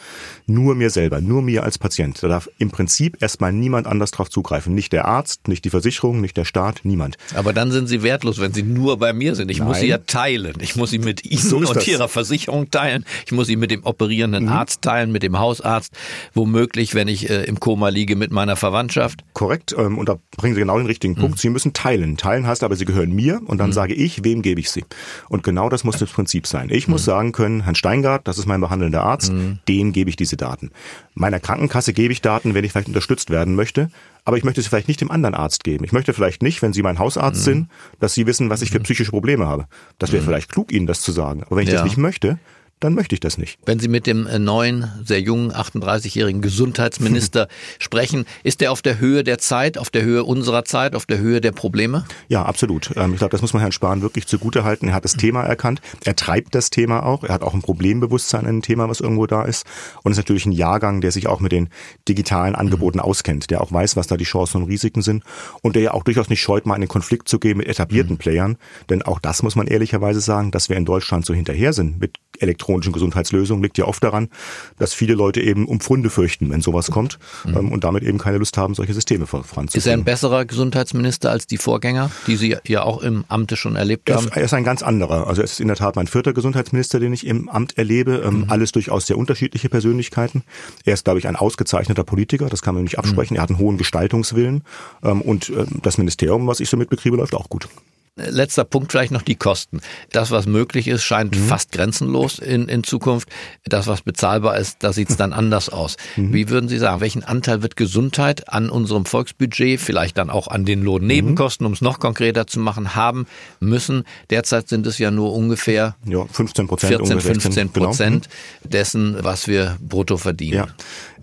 Nur 0.48 0.74
mir 0.76 0.90
selber, 0.90 1.22
nur 1.22 1.42
mir 1.42 1.64
als 1.64 1.78
Patient. 1.78 2.22
Da 2.24 2.28
darf 2.28 2.50
im 2.58 2.72
Prinzip 2.72 3.22
erstmal 3.22 3.54
niemand 3.54 3.86
anders 3.86 4.12
drauf 4.12 4.30
zugreifen. 4.30 4.74
Nicht 4.74 4.94
der 4.94 5.06
Arzt, 5.06 5.48
nicht 5.48 5.66
die 5.66 5.70
Versicherung, 5.70 6.22
nicht 6.22 6.38
der 6.38 6.46
Staat, 6.46 6.82
niemand. 6.84 7.18
Aber 7.36 7.54
dann 7.54 7.72
sind 7.72 7.88
sie 7.88 8.02
wertlos, 8.02 8.40
wenn 8.40 8.54
sie 8.54 8.64
nur 8.64 8.98
bei 8.98 9.12
mir 9.12 9.36
sind. 9.36 9.52
Ich 9.52 9.60
Nein. 9.60 9.68
muss 9.68 9.80
sie 9.80 9.88
ja 9.88 9.98
teilen. 9.98 10.56
Ich 10.62 10.76
muss 10.76 10.92
sie 10.92 11.00
mit 11.00 11.26
Ihnen 11.30 11.42
so 11.42 11.58
und 11.58 11.76
das. 11.76 11.88
Ihrer 11.88 12.08
Versicherung 12.08 12.72
teilen. 12.72 13.06
Ich 13.26 13.32
muss 13.32 13.48
sie 13.48 13.58
mit 13.58 13.72
dem 13.72 13.84
operierenden 13.84 14.46
mhm. 14.46 14.52
Arzt 14.52 14.82
teilen, 14.82 15.12
mit 15.12 15.24
dem 15.24 15.38
Hausarzt. 15.38 15.94
Womöglich, 16.34 16.96
wenn 16.96 17.08
ich 17.08 17.30
äh, 17.30 17.44
im 17.44 17.60
Koma 17.60 17.90
liege, 17.90 18.16
mit 18.16 18.32
meiner 18.32 18.56
Verwandtschaft. 18.56 19.24
Korrekt. 19.34 19.76
Ähm, 19.78 19.98
und 19.98 20.08
da 20.08 20.18
bringen 20.38 20.56
Sie 20.56 20.62
genau 20.62 20.78
den 20.78 20.88
richtigen 20.88 21.03
Punkt. 21.16 21.36
Mhm. 21.36 21.40
Sie 21.40 21.50
müssen 21.50 21.74
teilen. 21.74 22.18
Teilen 22.18 22.48
heißt 22.48 22.64
aber, 22.64 22.76
sie 22.76 22.86
gehören 22.86 23.12
mir 23.12 23.42
und 23.46 23.58
dann 23.58 23.70
mhm. 23.70 23.74
sage 23.74 23.94
ich, 23.94 24.24
wem 24.24 24.42
gebe 24.42 24.60
ich 24.60 24.72
sie. 24.72 24.84
Und 25.30 25.44
genau 25.44 25.70
das 25.70 25.84
muss 25.84 25.98
das 25.98 26.10
Prinzip 26.10 26.48
sein. 26.48 26.70
Ich 26.72 26.88
muss 26.88 27.02
mhm. 27.02 27.06
sagen 27.06 27.32
können, 27.32 27.64
Herrn 27.64 27.76
Steingart, 27.76 28.28
das 28.28 28.38
ist 28.38 28.46
mein 28.46 28.62
behandelnder 28.62 29.04
Arzt, 29.04 29.32
mhm. 29.32 29.60
dem 29.68 29.92
gebe 29.92 30.10
ich 30.10 30.16
diese 30.16 30.38
Daten. 30.38 30.72
Meiner 31.14 31.40
Krankenkasse 31.40 31.94
gebe 31.94 32.14
ich 32.14 32.22
Daten, 32.22 32.54
wenn 32.54 32.64
ich 32.64 32.72
vielleicht 32.72 32.88
unterstützt 32.88 33.30
werden 33.30 33.56
möchte, 33.56 33.90
aber 34.26 34.38
ich 34.38 34.44
möchte 34.44 34.62
sie 34.62 34.70
vielleicht 34.70 34.88
nicht 34.88 35.02
dem 35.02 35.12
anderen 35.12 35.36
Arzt 35.36 35.64
geben. 35.64 35.84
Ich 35.84 35.92
möchte 35.92 36.14
vielleicht 36.14 36.42
nicht, 36.44 36.62
wenn 36.62 36.72
Sie 36.74 36.82
mein 36.82 37.00
Hausarzt 37.00 37.42
mhm. 37.42 37.52
sind, 37.52 37.70
dass 38.00 38.14
Sie 38.14 38.26
wissen, 38.26 38.50
was 38.50 38.62
ich 38.62 38.72
für 38.72 38.80
mhm. 38.80 38.84
psychische 38.84 39.12
Probleme 39.12 39.48
habe. 39.48 39.68
Das 40.00 40.12
wäre 40.12 40.22
mhm. 40.22 40.28
vielleicht 40.28 40.52
klug, 40.52 40.72
Ihnen 40.72 40.88
das 40.88 41.02
zu 41.02 41.12
sagen. 41.12 41.44
Aber 41.44 41.58
wenn 41.58 41.64
ich 41.64 41.70
ja. 41.70 41.76
das 41.76 41.84
nicht 41.84 41.98
möchte, 41.98 42.40
dann 42.84 42.96
möchte 42.96 43.16
ich 43.16 43.22
das 43.22 43.38
nicht. 43.38 43.58
Wenn 43.66 43.80
Sie 43.80 43.88
mit 43.88 44.08
dem 44.08 44.28
äh, 44.28 44.40
neuen, 44.40 44.92
sehr 45.06 45.22
jungen, 45.22 45.54
38-jährigen 45.54 46.42
Gesundheitsminister 46.42 47.48
sprechen, 47.80 48.26
ist 48.44 48.62
er 48.62 48.72
auf 48.72 48.82
der 48.82 49.00
Höhe 49.00 49.24
der 49.24 49.38
Zeit, 49.38 49.78
auf 49.78 49.90
der 49.90 50.04
Höhe 50.04 50.24
unserer 50.26 50.66
Zeit, 50.66 50.94
auf 50.94 51.06
der 51.06 51.20
Höhe 51.20 51.40
der 51.40 51.54
Probleme? 51.54 52.06
Ja, 52.28 52.44
absolut. 52.44 52.92
Ähm, 52.98 53.14
ich 53.14 53.20
glaube, 53.20 53.32
das 53.32 53.42
muss 53.42 53.54
man 53.54 53.62
Herrn 53.62 53.72
Spahn 53.72 54.02
wirklich 54.02 54.28
zugutehalten. 54.28 54.90
Er 54.90 54.96
hat 54.96 55.06
das 55.06 55.14
Thema 55.14 55.44
erkannt. 55.44 55.82
Er 56.04 56.16
treibt 56.16 56.56
das 56.56 56.70
Thema 56.70 57.04
auch. 57.04 57.24
Er 57.24 57.34
hat 57.34 57.42
auch 57.42 57.54
ein 57.54 57.62
Problembewusstsein 57.62 58.46
in 58.46 58.58
ein 58.58 58.62
Thema, 58.62 58.90
was 58.90 59.00
irgendwo 59.00 59.28
da 59.28 59.44
ist. 59.44 59.66
Und 60.04 60.12
ist 60.12 60.18
natürlich 60.18 60.46
ein 60.46 60.52
Jahrgang, 60.52 61.00
der 61.00 61.14
sich 61.14 61.28
auch 61.28 61.40
mit 61.40 61.54
den 61.54 61.70
digitalen 62.10 62.56
Angeboten 62.56 62.98
mhm. 62.98 63.06
auskennt, 63.06 63.50
der 63.50 63.62
auch 63.62 63.72
weiß, 63.72 63.96
was 63.96 64.08
da 64.08 64.18
die 64.18 64.26
Chancen 64.26 64.62
und 64.62 64.68
Risiken 64.68 65.02
sind 65.02 65.24
und 65.62 65.78
der 65.78 65.84
ja 65.84 65.94
auch 65.94 66.04
durchaus 66.04 66.30
nicht 66.30 66.42
scheut, 66.42 66.66
mal 66.66 66.76
einen 66.76 66.90
Konflikt 66.90 67.30
zu 67.30 67.40
gehen 67.40 67.58
mit 67.58 67.68
etablierten 67.68 68.16
mhm. 68.16 68.18
Playern. 68.20 68.58
Denn 68.90 69.04
auch 69.04 69.20
das 69.20 69.42
muss 69.42 69.56
man 69.56 69.68
ehrlicherweise 69.68 70.20
sagen, 70.20 70.52
dass 70.52 70.68
wir 70.68 70.76
in 70.76 70.84
Deutschland 70.84 71.26
so 71.26 71.34
hinterher 71.34 71.72
sind 71.72 72.02
mit 72.02 72.18
elektronischen 72.40 72.73
Gesundheitslösungen 72.82 73.64
liegt 73.64 73.78
ja 73.78 73.86
oft 73.86 74.04
daran, 74.04 74.30
dass 74.78 74.94
viele 74.94 75.14
Leute 75.14 75.42
eben 75.42 75.68
um 75.68 75.80
Pfunde 75.80 76.10
fürchten, 76.10 76.50
wenn 76.50 76.62
sowas 76.62 76.92
kommt 76.92 77.20
mhm. 77.46 77.58
ähm, 77.58 77.72
und 77.72 77.84
damit 77.84 78.04
eben 78.04 78.18
keine 78.18 78.38
Lust 78.38 78.58
haben, 78.58 78.74
solche 78.74 78.94
Systeme 78.94 79.28
voranzubringen. 79.28 79.70
Ist 79.74 79.86
er 79.86 79.94
ein 79.94 80.04
besserer 80.04 80.46
Gesundheitsminister 80.46 81.32
als 81.32 81.48
die 81.48 81.58
Vorgänger, 81.58 82.12
die 82.28 82.36
Sie 82.36 82.56
ja 82.68 82.84
auch 82.84 83.02
im 83.02 83.26
Amte 83.28 83.56
schon 83.56 83.76
erlebt 83.76 84.10
haben? 84.12 84.28
Er 84.34 84.44
ist 84.44 84.54
ein 84.54 84.64
ganz 84.64 84.82
anderer. 84.84 85.28
Also 85.28 85.42
es 85.42 85.54
ist 85.54 85.60
in 85.60 85.68
der 85.68 85.78
Tat 85.78 85.96
mein 85.96 86.08
vierter 86.08 86.34
Gesundheitsminister, 86.34 87.00
den 87.00 87.14
ich 87.14 87.26
im 87.26 87.50
Amt 87.50 87.78
erlebe. 87.78 88.24
Ähm, 88.26 88.40
mhm. 88.40 88.46
Alles 88.50 88.72
durchaus 88.72 89.08
sehr 89.08 89.18
unterschiedliche 89.18 89.70
Persönlichkeiten. 89.70 90.44
Er 90.86 90.94
ist, 90.94 91.06
glaube 91.06 91.20
ich, 91.20 91.28
ein 91.28 91.36
ausgezeichneter 91.36 92.04
Politiker, 92.04 92.50
das 92.50 92.62
kann 92.62 92.76
man 92.76 92.84
nicht 92.84 93.00
absprechen. 93.00 93.36
Mhm. 93.36 93.40
Er 93.40 93.44
hat 93.44 93.50
einen 93.50 93.60
hohen 93.60 93.78
Gestaltungswillen 93.78 94.64
ähm, 95.04 95.22
und 95.22 95.52
das 95.82 95.98
Ministerium, 95.98 96.48
was 96.48 96.60
ich 96.60 96.70
so 96.70 96.78
mitbekriege, 96.78 97.16
läuft 97.16 97.36
auch 97.36 97.50
gut. 97.50 97.68
Letzter 98.16 98.64
Punkt 98.64 98.92
vielleicht 98.92 99.12
noch 99.12 99.24
die 99.24 99.34
Kosten. 99.34 99.82
Das, 100.12 100.30
was 100.30 100.46
möglich 100.46 100.88
ist, 100.88 101.04
scheint 101.04 101.36
mhm. 101.36 101.48
fast 101.48 101.72
grenzenlos 101.72 102.38
in, 102.38 102.68
in 102.68 102.84
Zukunft. 102.84 103.28
Das, 103.66 103.88
was 103.88 104.02
bezahlbar 104.02 104.56
ist, 104.58 104.84
da 104.84 104.94
sieht 104.94 105.10
es 105.10 105.18
dann 105.18 105.34
anders 105.34 105.70
aus. 105.70 105.98
Mhm. 106.16 106.32
Wie 106.32 106.50
würden 106.50 106.70
Sie 106.70 106.78
sagen, 106.78 107.02
welchen 107.02 107.24
Anteil 107.24 107.64
wird 107.64 107.76
Gesundheit 107.76 108.50
an 108.50 108.70
unserem 108.70 109.06
Volksbudget, 109.06 109.82
vielleicht 109.82 110.20
dann 110.20 110.30
auch 110.30 110.48
an 110.48 110.64
den 110.64 110.84
Lohnnebenkosten, 110.84 111.64
mhm. 111.64 111.70
um 111.70 111.74
es 111.74 111.82
noch 111.82 112.00
konkreter 112.00 112.46
zu 112.46 112.60
machen, 112.60 112.94
haben 112.94 113.26
müssen? 113.60 114.04
Derzeit 114.30 114.70
sind 114.70 114.86
es 114.86 115.00
ja 115.00 115.10
nur 115.10 115.34
ungefähr 115.34 115.96
ja, 116.06 116.24
15 116.32 116.68
Prozent, 116.68 117.08
14, 117.08 117.20
15 117.20 117.70
Prozent 117.70 118.30
genau. 118.30 118.72
dessen, 118.72 119.24
was 119.24 119.48
wir 119.48 119.78
brutto 119.82 120.18
verdienen. 120.18 120.68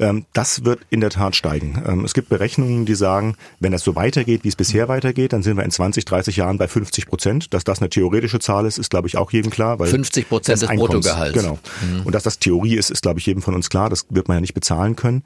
Ja. 0.00 0.08
Ähm, 0.08 0.26
das 0.32 0.64
wird 0.64 0.80
in 0.90 1.00
der 1.00 1.10
Tat 1.10 1.36
steigen. 1.36 1.80
Ähm, 1.86 2.04
es 2.04 2.14
gibt 2.14 2.30
Berechnungen, 2.30 2.84
die 2.84 2.96
sagen, 2.96 3.36
wenn 3.60 3.70
das 3.70 3.84
so 3.84 3.94
weitergeht, 3.94 4.42
wie 4.42 4.48
es 4.48 4.56
bisher 4.56 4.88
weitergeht, 4.88 5.32
dann 5.32 5.44
sind 5.44 5.56
wir 5.56 5.62
in 5.62 5.70
20, 5.70 6.04
30 6.04 6.36
Jahren 6.36 6.58
bei 6.58 6.66
50 6.80 7.06
Prozent. 7.06 7.54
Dass 7.54 7.64
das 7.64 7.80
eine 7.80 7.90
theoretische 7.90 8.38
Zahl 8.38 8.66
ist, 8.66 8.78
ist, 8.78 8.90
glaube 8.90 9.08
ich, 9.08 9.16
auch 9.16 9.30
jedem 9.32 9.50
klar. 9.50 9.78
Weil 9.78 9.88
50 9.88 10.28
Prozent 10.28 10.62
des 10.62 10.68
Bruttogehalts. 10.68 11.34
Genau. 11.34 11.58
Mhm. 11.82 12.02
Und 12.04 12.14
dass 12.14 12.22
das 12.22 12.38
Theorie 12.38 12.74
ist, 12.74 12.90
ist, 12.90 13.02
glaube 13.02 13.20
ich, 13.20 13.26
jedem 13.26 13.42
von 13.42 13.54
uns 13.54 13.68
klar. 13.68 13.90
Das 13.90 14.06
wird 14.10 14.28
man 14.28 14.36
ja 14.36 14.40
nicht 14.40 14.54
bezahlen 14.54 14.96
können. 14.96 15.22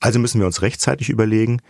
Also 0.00 0.18
müssen 0.18 0.38
wir 0.38 0.46
uns 0.46 0.62
rechtzeitig 0.62 1.08
überlegen, 1.08 1.60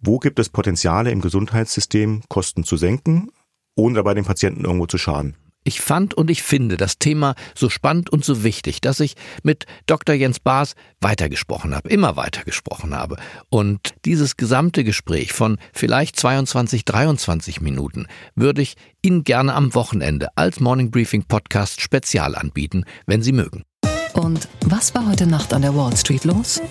wo 0.00 0.18
gibt 0.18 0.38
es 0.38 0.48
Potenziale 0.48 1.10
im 1.10 1.20
Gesundheitssystem, 1.20 2.22
Kosten 2.28 2.64
zu 2.64 2.76
senken, 2.76 3.30
ohne 3.74 3.94
dabei 3.94 4.14
den 4.14 4.24
Patienten 4.24 4.64
irgendwo 4.64 4.86
zu 4.86 4.98
schaden. 4.98 5.34
Ich 5.68 5.82
fand 5.82 6.14
und 6.14 6.30
ich 6.30 6.42
finde 6.42 6.78
das 6.78 6.98
Thema 6.98 7.34
so 7.54 7.68
spannend 7.68 8.08
und 8.08 8.24
so 8.24 8.42
wichtig, 8.42 8.80
dass 8.80 9.00
ich 9.00 9.16
mit 9.42 9.66
Dr. 9.84 10.14
Jens 10.14 10.40
Baas 10.40 10.74
weitergesprochen 11.02 11.74
habe, 11.74 11.90
immer 11.90 12.16
weitergesprochen 12.16 12.94
habe. 12.94 13.18
Und 13.50 13.92
dieses 14.06 14.38
gesamte 14.38 14.82
Gespräch 14.82 15.34
von 15.34 15.58
vielleicht 15.74 16.18
22, 16.18 16.86
23 16.86 17.60
Minuten 17.60 18.06
würde 18.34 18.62
ich 18.62 18.76
Ihnen 19.02 19.24
gerne 19.24 19.52
am 19.52 19.74
Wochenende 19.74 20.28
als 20.36 20.58
Morning 20.58 20.90
Briefing 20.90 21.24
Podcast 21.24 21.82
spezial 21.82 22.34
anbieten, 22.34 22.84
wenn 23.04 23.20
Sie 23.20 23.32
mögen. 23.32 23.64
Und 24.14 24.48
was 24.64 24.94
war 24.94 25.06
heute 25.06 25.26
Nacht 25.26 25.52
an 25.52 25.60
der 25.60 25.76
Wall 25.76 25.94
Street 25.98 26.24
los? 26.24 26.62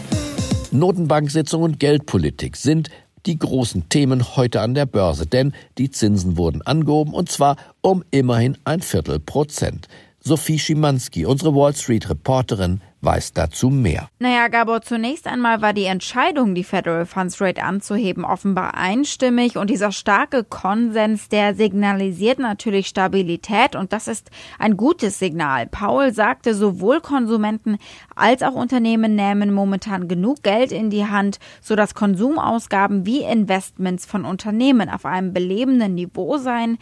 Notenbanksitzung 0.71 1.62
und 1.62 1.79
Geldpolitik 1.79 2.57
sind 2.57 2.89
die 3.25 3.38
großen 3.38 3.89
Themen 3.89 4.36
heute 4.36 4.62
an 4.62 4.73
der 4.73 4.86
Börse, 4.86 5.25
denn 5.25 5.53
die 5.77 5.91
Zinsen 5.91 6.38
wurden 6.38 6.62
angehoben 6.62 7.13
und 7.13 7.30
zwar 7.30 7.58
um 7.82 8.03
immerhin 8.12 8.58
ein 8.63 8.82
Viertel 8.82 9.19
Prozent. 9.19 9.88
Sophie 10.28 10.60
Schimanski, 10.60 11.26
unsere 11.26 11.56
Wall 11.56 11.74
Street 11.74 12.10
Reporterin, 12.10 12.82
weiß 13.00 13.32
dazu 13.32 13.70
mehr. 13.70 14.10
Naja, 14.20 14.50
Gabor, 14.50 14.82
zunächst 14.82 15.28
einmal 15.28 15.62
war 15.62 15.72
die 15.72 15.86
Entscheidung, 15.86 16.54
die 16.56 16.66
Federal 16.66 17.06
Funds 17.06 17.40
Rate 17.40 17.63
anzuheben, 17.63 18.26
offenbar 18.26 18.74
einstimmig 18.74 19.58
und 19.58 19.70
dieser 19.70 19.94
starke 19.94 20.44
Konsens, 20.44 21.30
der 21.30 21.56
signalisiert 21.56 22.40
natürlich 22.40 22.88
Stabilität 22.88 23.76
und 23.78 23.94
das 23.94 24.10
ist 24.10 24.30
ein 24.60 24.76
gutes 24.76 25.20
Signal. 25.20 25.68
Paul 25.68 26.12
sagte, 26.12 26.54
sowohl 26.54 27.00
Konsumenten 27.00 27.78
als 28.16 28.44
auch 28.44 28.56
Unternehmen 28.56 29.16
nehmen 29.16 29.54
momentan 29.54 30.10
genug 30.10 30.44
Geld 30.44 30.74
in 30.74 30.90
die 30.90 31.06
Hand, 31.06 31.40
sodass 31.62 31.94
Konsumausgaben 31.94 33.06
wie 33.06 33.22
Investments 33.22 34.06
von 34.06 34.26
Unternehmen 34.26 34.90
auf 34.90 35.06
einem 35.06 35.32
belebenden 35.32 35.96
Niveau 35.96 36.38
seien. 36.38 36.78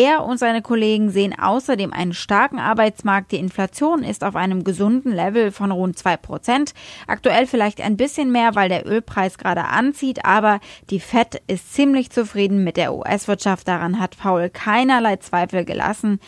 Er 0.00 0.24
und 0.24 0.38
seine 0.38 0.62
Kollegen 0.62 1.10
sehen 1.10 1.38
außerdem 1.38 1.92
einen 1.92 2.14
starken 2.14 2.58
Arbeitsmarkt. 2.58 3.32
Die 3.32 3.36
Inflation 3.36 4.02
ist 4.02 4.24
auf 4.24 4.34
einem 4.34 4.64
gesunden 4.64 5.12
Level 5.12 5.52
von 5.52 5.70
rund 5.70 5.98
zwei 5.98 6.16
Prozent. 6.16 6.72
Aktuell 7.06 7.46
vielleicht 7.46 7.82
ein 7.82 7.98
bisschen 7.98 8.32
mehr, 8.32 8.54
weil 8.54 8.70
der 8.70 8.86
Ölpreis 8.86 9.36
gerade 9.36 9.64
anzieht, 9.64 10.24
aber 10.24 10.60
die 10.88 11.00
Fed 11.00 11.42
ist 11.48 11.74
ziemlich 11.74 12.08
zufrieden 12.08 12.64
mit 12.64 12.78
der 12.78 12.94
US-Wirtschaft. 12.94 13.68
Daran 13.68 14.00
hat 14.00 14.16
Paul 14.16 14.48
keinerlei 14.48 15.16
Zweifel 15.16 15.66
gelassen. 15.66 16.18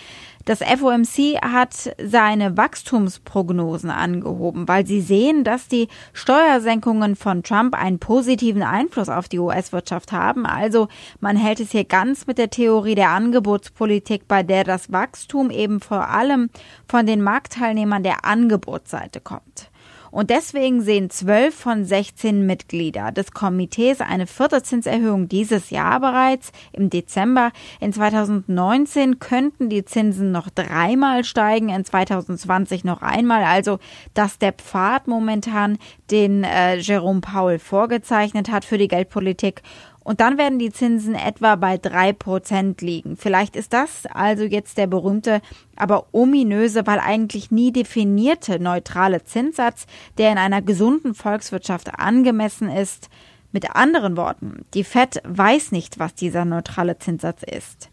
Das 0.44 0.58
FOMC 0.58 1.40
hat 1.40 1.94
seine 2.02 2.56
Wachstumsprognosen 2.56 3.90
angehoben, 3.90 4.66
weil 4.66 4.86
sie 4.86 5.00
sehen, 5.00 5.44
dass 5.44 5.68
die 5.68 5.88
Steuersenkungen 6.12 7.14
von 7.14 7.44
Trump 7.44 7.74
einen 7.74 8.00
positiven 8.00 8.62
Einfluss 8.62 9.08
auf 9.08 9.28
die 9.28 9.38
US-Wirtschaft 9.38 10.10
haben. 10.10 10.44
Also 10.44 10.88
man 11.20 11.36
hält 11.36 11.60
es 11.60 11.70
hier 11.70 11.84
ganz 11.84 12.26
mit 12.26 12.38
der 12.38 12.50
Theorie 12.50 12.96
der 12.96 13.10
Angebotspolitik, 13.10 14.26
bei 14.26 14.42
der 14.42 14.64
das 14.64 14.90
Wachstum 14.90 15.50
eben 15.50 15.80
vor 15.80 16.08
allem 16.08 16.50
von 16.88 17.06
den 17.06 17.22
Marktteilnehmern 17.22 18.02
der 18.02 18.24
Angebotsseite 18.24 19.20
kommt. 19.20 19.71
Und 20.12 20.28
deswegen 20.28 20.82
sehen 20.82 21.08
zwölf 21.08 21.54
von 21.54 21.86
16 21.86 22.44
Mitglieder 22.44 23.12
des 23.12 23.32
Komitees 23.32 24.02
eine 24.02 24.26
vierte 24.26 24.62
Zinserhöhung 24.62 25.26
dieses 25.26 25.70
Jahr 25.70 26.00
bereits 26.00 26.52
im 26.72 26.90
Dezember. 26.90 27.50
In 27.80 27.94
2019 27.94 29.20
könnten 29.20 29.70
die 29.70 29.86
Zinsen 29.86 30.30
noch 30.30 30.50
dreimal 30.50 31.24
steigen, 31.24 31.70
in 31.70 31.82
2020 31.84 32.84
noch 32.84 33.00
einmal. 33.00 33.42
Also, 33.42 33.78
dass 34.12 34.38
der 34.38 34.52
Pfad 34.52 35.08
momentan, 35.08 35.78
den 36.10 36.44
äh, 36.44 36.76
Jerome 36.76 37.22
Powell 37.22 37.58
vorgezeichnet 37.58 38.50
hat 38.50 38.66
für 38.66 38.76
die 38.76 38.88
Geldpolitik 38.88 39.62
und 40.04 40.20
dann 40.20 40.38
werden 40.38 40.58
die 40.58 40.72
Zinsen 40.72 41.14
etwa 41.14 41.56
bei 41.56 41.78
drei 41.78 42.12
Prozent 42.12 42.80
liegen. 42.80 43.16
Vielleicht 43.16 43.56
ist 43.56 43.72
das 43.72 44.06
also 44.06 44.44
jetzt 44.44 44.78
der 44.78 44.86
berühmte, 44.86 45.40
aber 45.76 46.06
ominöse, 46.12 46.86
weil 46.86 46.98
eigentlich 46.98 47.50
nie 47.50 47.72
definierte 47.72 48.58
neutrale 48.60 49.24
Zinssatz, 49.24 49.86
der 50.18 50.32
in 50.32 50.38
einer 50.38 50.62
gesunden 50.62 51.14
Volkswirtschaft 51.14 51.98
angemessen 51.98 52.68
ist. 52.68 53.08
Mit 53.52 53.76
anderen 53.76 54.16
Worten, 54.16 54.64
die 54.72 54.84
Fed 54.84 55.20
weiß 55.24 55.72
nicht, 55.72 55.98
was 55.98 56.14
dieser 56.14 56.46
neutrale 56.46 56.98
Zinssatz 56.98 57.42
ist. 57.42 57.90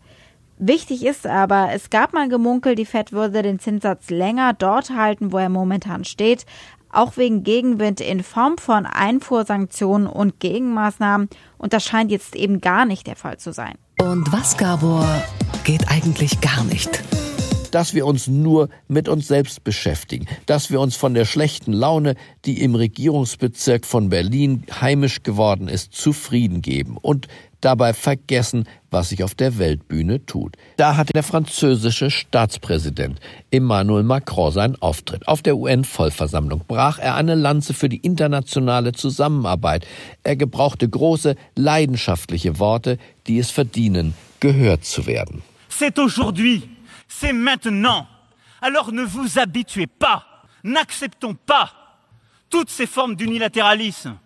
Wichtig 0.57 1.05
ist 1.05 1.27
aber, 1.27 1.69
es 1.73 1.89
gab 1.89 2.13
mal 2.13 2.27
gemunkelt, 2.27 2.79
die 2.79 2.85
Fed 2.85 3.11
würde 3.11 3.41
den 3.41 3.59
Zinssatz 3.59 4.09
länger 4.09 4.53
dort 4.53 4.89
halten, 4.89 5.31
wo 5.31 5.37
er 5.37 5.49
momentan 5.49 6.03
steht, 6.03 6.45
auch 6.91 7.17
wegen 7.17 7.43
Gegenwind 7.43 8.01
in 8.01 8.23
Form 8.23 8.57
von 8.57 8.85
Einfuhrsanktionen 8.85 10.07
und 10.07 10.39
Gegenmaßnahmen. 10.39 11.29
Und 11.59 11.73
das 11.73 11.83
scheint 11.83 12.09
jetzt 12.09 12.35
eben 12.35 12.61
gar 12.61 12.85
nicht 12.85 13.05
der 13.05 13.15
Fall 13.15 13.37
zu 13.37 13.53
sein. 13.53 13.75
Und 13.99 14.31
was, 14.31 14.57
Gabor, 14.57 15.05
geht 15.63 15.87
eigentlich 15.89 16.41
gar 16.41 16.63
nicht? 16.63 17.03
dass 17.71 17.93
wir 17.93 18.07
uns 18.07 18.25
nur 18.25 18.69
mit 18.87 19.07
uns 19.07 19.27
selbst 19.27 19.63
beschäftigen, 19.63 20.25
dass 20.47 20.71
wir 20.71 20.79
uns 20.79 20.95
von 20.95 21.13
der 21.13 21.25
schlechten 21.25 21.71
Laune, 21.71 22.15
die 22.45 22.63
im 22.63 22.73
Regierungsbezirk 22.73 23.85
von 23.85 24.09
Berlin 24.09 24.65
heimisch 24.81 25.21
geworden 25.21 25.67
ist, 25.67 25.93
zufrieden 25.93 26.63
geben 26.63 26.97
und 26.99 27.27
dabei 27.61 27.93
vergessen, 27.93 28.67
was 28.91 29.09
sich 29.09 29.23
auf 29.23 29.35
der 29.35 29.57
Weltbühne 29.57 30.25
tut. 30.25 30.55
Da 30.77 30.95
hatte 30.95 31.13
der 31.13 31.23
französische 31.23 32.09
Staatspräsident 32.09 33.19
Emmanuel 33.51 34.03
Macron 34.03 34.51
seinen 34.51 34.81
Auftritt. 34.81 35.27
Auf 35.27 35.41
der 35.41 35.57
UN-Vollversammlung 35.57 36.63
brach 36.67 36.99
er 36.99 37.15
eine 37.15 37.35
Lanze 37.35 37.73
für 37.73 37.89
die 37.89 37.97
internationale 37.97 38.91
Zusammenarbeit. 38.91 39.85
Er 40.23 40.35
gebrauchte 40.35 40.87
große, 40.87 41.35
leidenschaftliche 41.55 42.59
Worte, 42.59 42.97
die 43.27 43.39
es 43.39 43.51
verdienen, 43.51 44.13
gehört 44.39 44.85
zu 44.85 45.05
werden. 45.05 45.41
C'est 45.69 45.99
aujourd'hui, 45.99 46.63
c'est 47.07 47.33
maintenant. 47.33 48.07
Alors 48.61 48.91
ne 48.91 49.03
vous 49.03 49.39
habituez 49.39 49.87
pas, 49.87 50.25
n'acceptons 50.63 51.35
pas 51.45 51.71
toutes 52.49 52.69
ces 52.69 52.87
formes 52.87 53.15
d'unilatéralisme. 53.15 54.17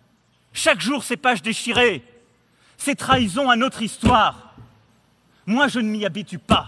Chaque 0.52 0.80
jour 0.80 1.02
ces 1.02 1.16
pages 1.16 1.42
déchirées, 1.42 2.02
C'est 2.76 2.96
trahison 2.96 3.48
à 3.48 3.56
notre 3.56 3.82
histoire. 3.82 4.43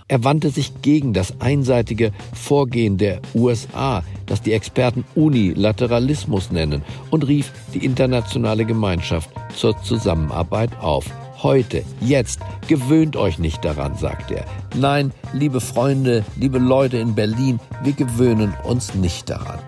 Er 0.09 0.25
wandte 0.25 0.51
sich 0.51 0.83
gegen 0.83 1.13
das 1.13 1.41
einseitige 1.41 2.13
Vorgehen 2.35 2.99
der 2.99 3.21
USA, 3.35 4.03
das 4.27 4.43
die 4.43 4.53
Experten 4.53 5.05
Unilateralismus 5.15 6.51
nennen, 6.51 6.83
und 7.11 7.27
rief 7.27 7.53
die 7.73 7.85
internationale 7.85 8.65
Gemeinschaft 8.65 9.31
zur 9.55 9.81
Zusammenarbeit 9.83 10.71
auf. 10.81 11.07
Heute, 11.43 11.85
jetzt, 12.01 12.41
gewöhnt 12.67 13.17
euch 13.17 13.39
nicht 13.39 13.65
daran, 13.65 13.97
sagt 13.97 14.31
er. 14.31 14.45
Nein, 14.75 15.13
liebe 15.33 15.61
Freunde, 15.61 16.25
liebe 16.37 16.59
Leute 16.59 16.97
in 16.99 17.15
Berlin, 17.15 17.61
wir 17.83 17.93
gewöhnen 17.93 18.55
uns 18.65 18.95
nicht 18.95 19.31
daran. 19.31 19.59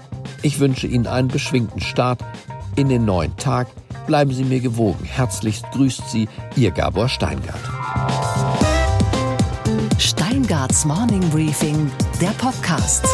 Ich 0.43 0.61
wünsche 0.61 0.87
Ihnen 0.87 1.07
einen 1.07 1.29
beschwingten 1.29 1.81
Start 1.81 2.21
in 2.77 2.89
den 2.89 3.05
neuen 3.05 3.37
Tag. 3.37 3.69
Bleiben 4.07 4.33
Sie 4.33 4.45
mir 4.45 4.61
gewogen. 4.61 5.05
Herzlichst 5.05 5.65
grüßt 5.73 6.09
Sie 6.09 6.29
Ihr 6.57 6.71
Gabor 6.71 7.09
Steingart. 7.09 7.78
Steingarts 9.99 10.85
Morning 10.85 11.29
Briefing, 11.31 11.91
der 12.21 12.31
Podcast. 12.39 13.05